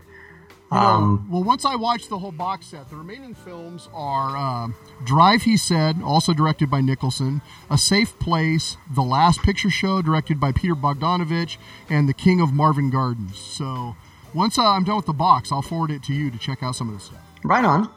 [0.73, 4.37] You know, Um, well, once I watch the whole box set, the remaining films are
[4.37, 4.69] uh,
[5.05, 10.41] Drive, he said, also directed by Nicholson, A Safe Place, The Last Picture Show, directed
[10.41, 13.39] by Peter Bogdanovich, and The King of Marvin Gardens.
[13.39, 13.95] So
[14.33, 16.75] once uh, I'm done with the box, I'll forward it to you to check out
[16.75, 17.23] some of this stuff.
[17.45, 17.89] right on.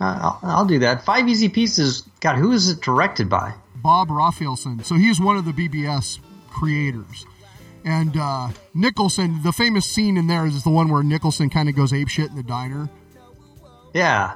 [0.00, 1.04] Uh, I'll, I'll do that.
[1.04, 2.02] Five Easy Pieces.
[2.20, 3.54] God, who is it directed by?
[3.76, 4.84] Bob Rafelson.
[4.84, 6.18] So he's one of the BBS
[6.50, 7.26] creators.
[7.84, 11.76] And uh, Nicholson, the famous scene in there is the one where Nicholson kind of
[11.76, 12.88] goes apeshit in the diner.
[13.92, 14.34] Yeah.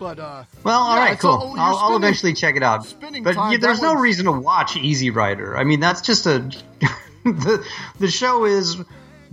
[0.00, 1.54] But uh, Well, all yeah, right, cool.
[1.56, 2.84] I'll, I'll eventually check it out.
[2.84, 5.56] spending But time- yeah, there's no was- reason to watch Easy Rider.
[5.56, 6.38] I mean, that's just a.
[7.24, 7.64] the,
[7.98, 8.76] the show is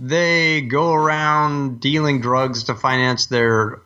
[0.00, 3.80] they go around dealing drugs to finance their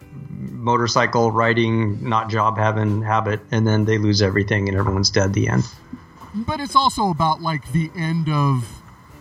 [0.51, 5.33] motorcycle riding, not job having habit, and then they lose everything and everyone's dead at
[5.33, 5.65] the end.
[6.35, 8.69] But it's also about like the end of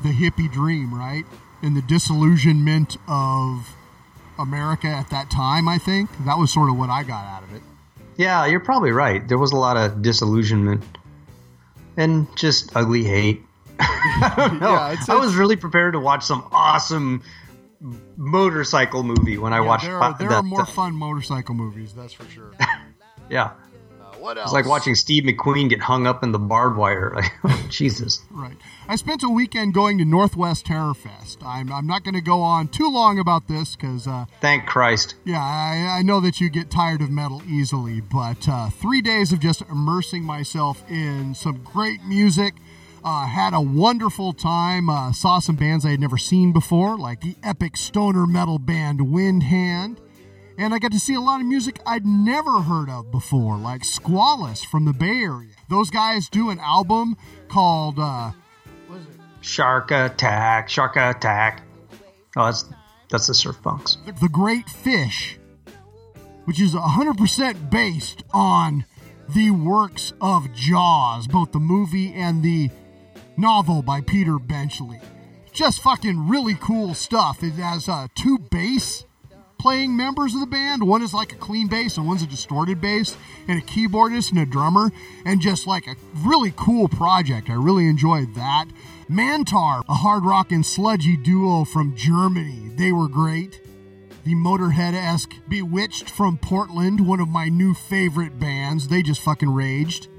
[0.04, 1.26] the hippie dream, right?
[1.62, 3.68] And the disillusionment of
[4.38, 6.10] America at that time, I think.
[6.26, 7.62] That was sort of what I got out of it.
[8.18, 9.28] Yeah, you're probably right.
[9.28, 10.84] There was a lot of disillusionment
[11.96, 13.42] and just ugly hate.
[13.80, 14.72] I don't know.
[14.72, 17.22] Yeah, I was really prepared to watch some awesome
[18.18, 20.36] motorcycle movie when I Yeah, watched there are, there that.
[20.36, 22.51] are more uh, fun motorcycle movies, that's for sure.
[23.30, 23.51] yeah,
[24.20, 27.13] what it's like watching Steve McQueen get hung up in the barbed wire.
[27.15, 28.22] Like, oh, Jesus.
[28.32, 28.57] Right.
[28.88, 31.39] I spent a weekend going to Northwest Terror Fest.
[31.43, 35.15] I'm, I'm not going to go on too long about this because, uh, Thank Christ.
[35.26, 39.32] yeah, I, I know that you get tired of metal easily, but uh, three days
[39.32, 42.55] of just immersing myself in some great music.
[43.10, 44.89] Uh, had a wonderful time.
[44.89, 48.99] Uh, saw some bands I had never seen before, like the epic stoner metal band
[48.99, 49.99] Windhand.
[50.58, 53.84] And I got to see a lot of music I'd never heard of before, like
[53.84, 55.53] Squalus from the Bay Area.
[55.70, 57.16] Those guys do an album
[57.47, 58.32] called uh,
[59.39, 61.64] Shark attack, shark attack.
[62.36, 62.66] Oh, that's
[63.10, 63.95] that's the surf punks.
[64.20, 65.39] The Great Fish,
[66.43, 68.84] which is 100% based on
[69.34, 72.70] the works of Jaws, both the movie and the
[73.38, 75.00] novel by Peter Benchley.
[75.54, 77.44] Just fucking really cool stuff.
[77.44, 79.06] It has uh, two bass
[79.60, 80.84] playing members of the band.
[80.84, 83.16] One is like a clean bass and one's a distorted bass,
[83.48, 84.92] and a keyboardist and a drummer,
[85.26, 87.50] and just like a really cool project.
[87.50, 88.66] I really enjoyed that.
[89.10, 92.72] Mantar, a hard rock and sludgy duo from Germany.
[92.76, 93.62] They were great.
[94.24, 98.90] The Motorhead esque Bewitched from Portland, one of my new favorite bands.
[98.90, 100.10] They just fucking raged.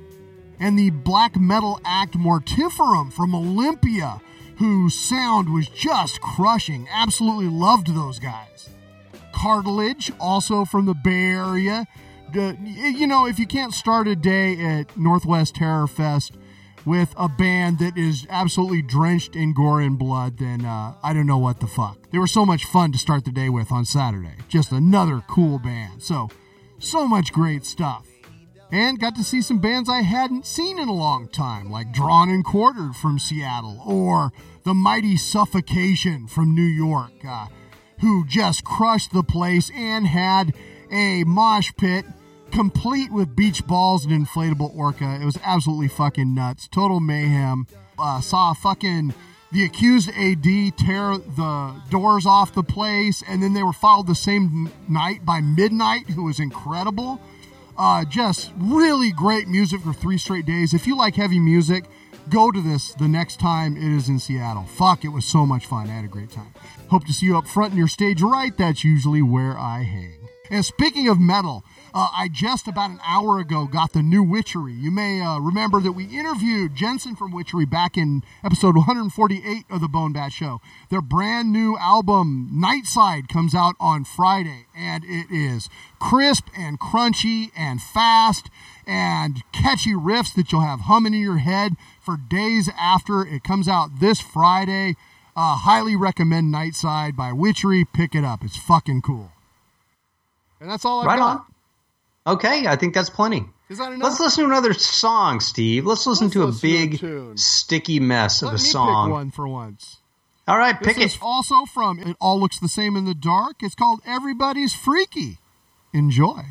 [0.60, 4.20] And the black metal act Mortiferum from Olympia,
[4.56, 6.88] whose sound was just crushing.
[6.92, 8.68] Absolutely loved those guys.
[9.32, 11.86] Cartilage, also from the Bay Area.
[12.34, 16.34] You know, if you can't start a day at Northwest Terror Fest
[16.84, 21.26] with a band that is absolutely drenched in gore and blood, then uh, I don't
[21.26, 22.10] know what the fuck.
[22.10, 24.34] They were so much fun to start the day with on Saturday.
[24.48, 26.02] Just another cool band.
[26.02, 26.30] So,
[26.80, 28.07] so much great stuff.
[28.70, 32.28] And got to see some bands I hadn't seen in a long time, like Drawn
[32.28, 34.30] and Quartered from Seattle, or
[34.64, 37.46] The Mighty Suffocation from New York, uh,
[38.00, 40.52] who just crushed the place and had
[40.90, 42.04] a mosh pit
[42.50, 45.18] complete with beach balls and inflatable orca.
[45.20, 46.68] It was absolutely fucking nuts.
[46.68, 47.66] Total mayhem.
[47.98, 49.14] Uh, saw fucking
[49.50, 50.44] the accused AD
[50.76, 55.40] tear the doors off the place, and then they were followed the same night by
[55.40, 57.20] Midnight, who was incredible.
[57.78, 60.74] Uh, just really great music for three straight days.
[60.74, 61.84] If you like heavy music,
[62.28, 64.64] go to this the next time it is in Seattle.
[64.64, 65.88] Fuck, it was so much fun.
[65.88, 66.52] I had a great time.
[66.90, 68.56] Hope to see you up front in your stage right.
[68.56, 70.28] That's usually where I hang.
[70.50, 71.62] And speaking of metal,
[71.98, 74.72] uh, I just about an hour ago got the new Witchery.
[74.72, 79.80] You may uh, remember that we interviewed Jensen from Witchery back in episode 148 of
[79.80, 80.60] the Bone Bat Show.
[80.90, 85.68] Their brand new album, Nightside, comes out on Friday, and it is
[85.98, 88.48] crisp and crunchy and fast
[88.86, 93.66] and catchy riffs that you'll have humming in your head for days after it comes
[93.66, 94.94] out this Friday.
[95.34, 97.84] Uh, highly recommend Nightside by Witchery.
[97.84, 98.44] Pick it up.
[98.44, 99.32] It's fucking cool.
[100.60, 101.36] And that's all I Right got.
[101.38, 101.44] on.
[102.28, 103.46] Okay, I think that's plenty.
[103.70, 104.02] Is that enough?
[104.10, 105.86] Let's listen to another song, Steve.
[105.86, 108.68] Let's listen Let's to a listen to a big, sticky mess Let of a me
[108.68, 109.06] song.
[109.08, 109.96] pick one for once.
[110.46, 111.20] All right, This pick is it.
[111.22, 113.56] also from It All Looks the Same in the Dark.
[113.62, 115.38] It's called Everybody's Freaky.
[115.92, 116.42] Enjoy.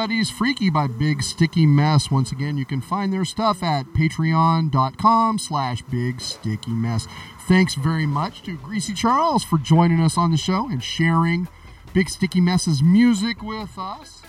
[0.00, 2.10] Everybody's Freaky by Big Sticky Mess.
[2.10, 7.06] Once again, you can find their stuff at patreon.com slash big sticky mess.
[7.46, 11.48] Thanks very much to Greasy Charles for joining us on the show and sharing
[11.92, 14.22] Big Sticky Mess's music with us.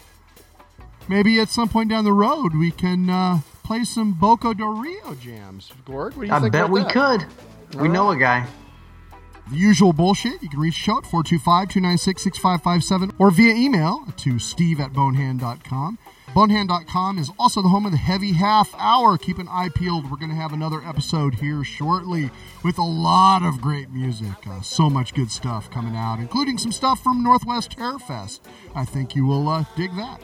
[1.07, 5.15] Maybe at some point down the road we can uh, play some Boca del Rio
[5.15, 5.71] jams.
[5.85, 6.91] Gord, what do you I think bet about we that?
[6.91, 7.79] could.
[7.81, 8.45] We All know a guy.
[9.51, 10.41] The usual bullshit.
[10.41, 15.97] You can reach show at 425-296-6557 or via email to steve at bonehand.com.
[16.33, 19.17] Bonehand.com is also the home of the Heavy Half Hour.
[19.17, 20.09] Keep an eye peeled.
[20.09, 22.29] We're going to have another episode here shortly
[22.63, 24.47] with a lot of great music.
[24.47, 28.47] Uh, so much good stuff coming out, including some stuff from Northwest Terror Fest.
[28.73, 30.21] I think you will uh, dig that.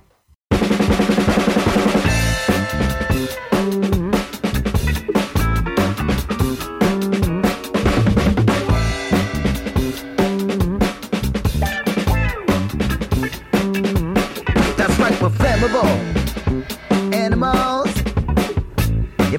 [14.75, 16.18] That's right, we're flammable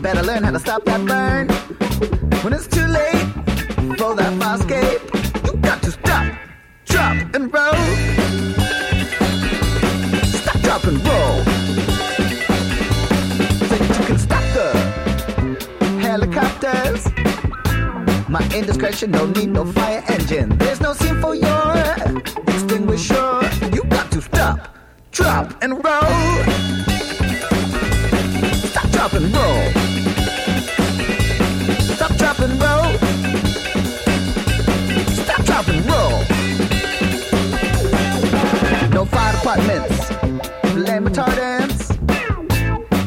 [0.01, 1.47] You better learn how to stop that burn.
[2.43, 3.21] When it's too late
[3.99, 5.03] for that fire escape,
[5.45, 6.25] you got to stop,
[6.87, 7.75] drop, and roll.
[10.25, 11.45] Stop, drop, and roll.
[13.69, 14.69] So you can stop the
[16.01, 17.05] helicopters.
[18.27, 20.57] My indiscretion, no need no fire engine.
[20.57, 21.77] There's no scene for your
[22.49, 23.43] extinguisher.
[23.71, 24.79] You got to stop,
[25.11, 26.45] drop, and roll.
[28.65, 29.80] Stop, drop, and roll.
[35.13, 36.21] Stop, drop, and roll.
[38.91, 40.11] No fire departments.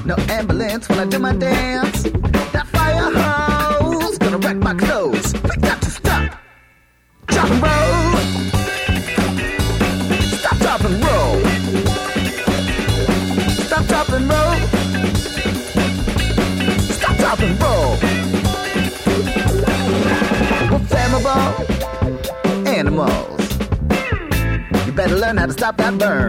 [0.06, 2.23] No ambulance when I do my dance.
[25.84, 26.23] That burn.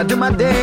[0.00, 0.59] I do my dance.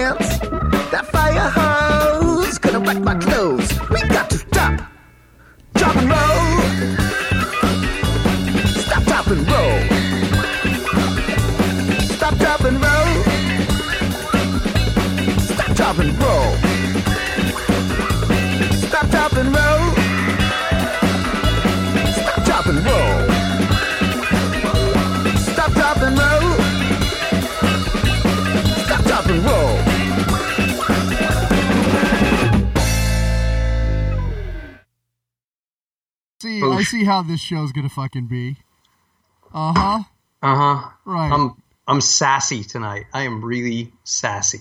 [36.88, 36.98] See.
[37.00, 37.06] I Boosh.
[37.06, 38.58] see how this show's gonna fucking be.
[39.54, 40.04] Uh huh.
[40.42, 40.90] Uh huh.
[41.06, 41.32] Right.
[41.32, 41.56] I'm
[41.88, 43.06] I'm sassy tonight.
[43.14, 44.56] I am really sassy.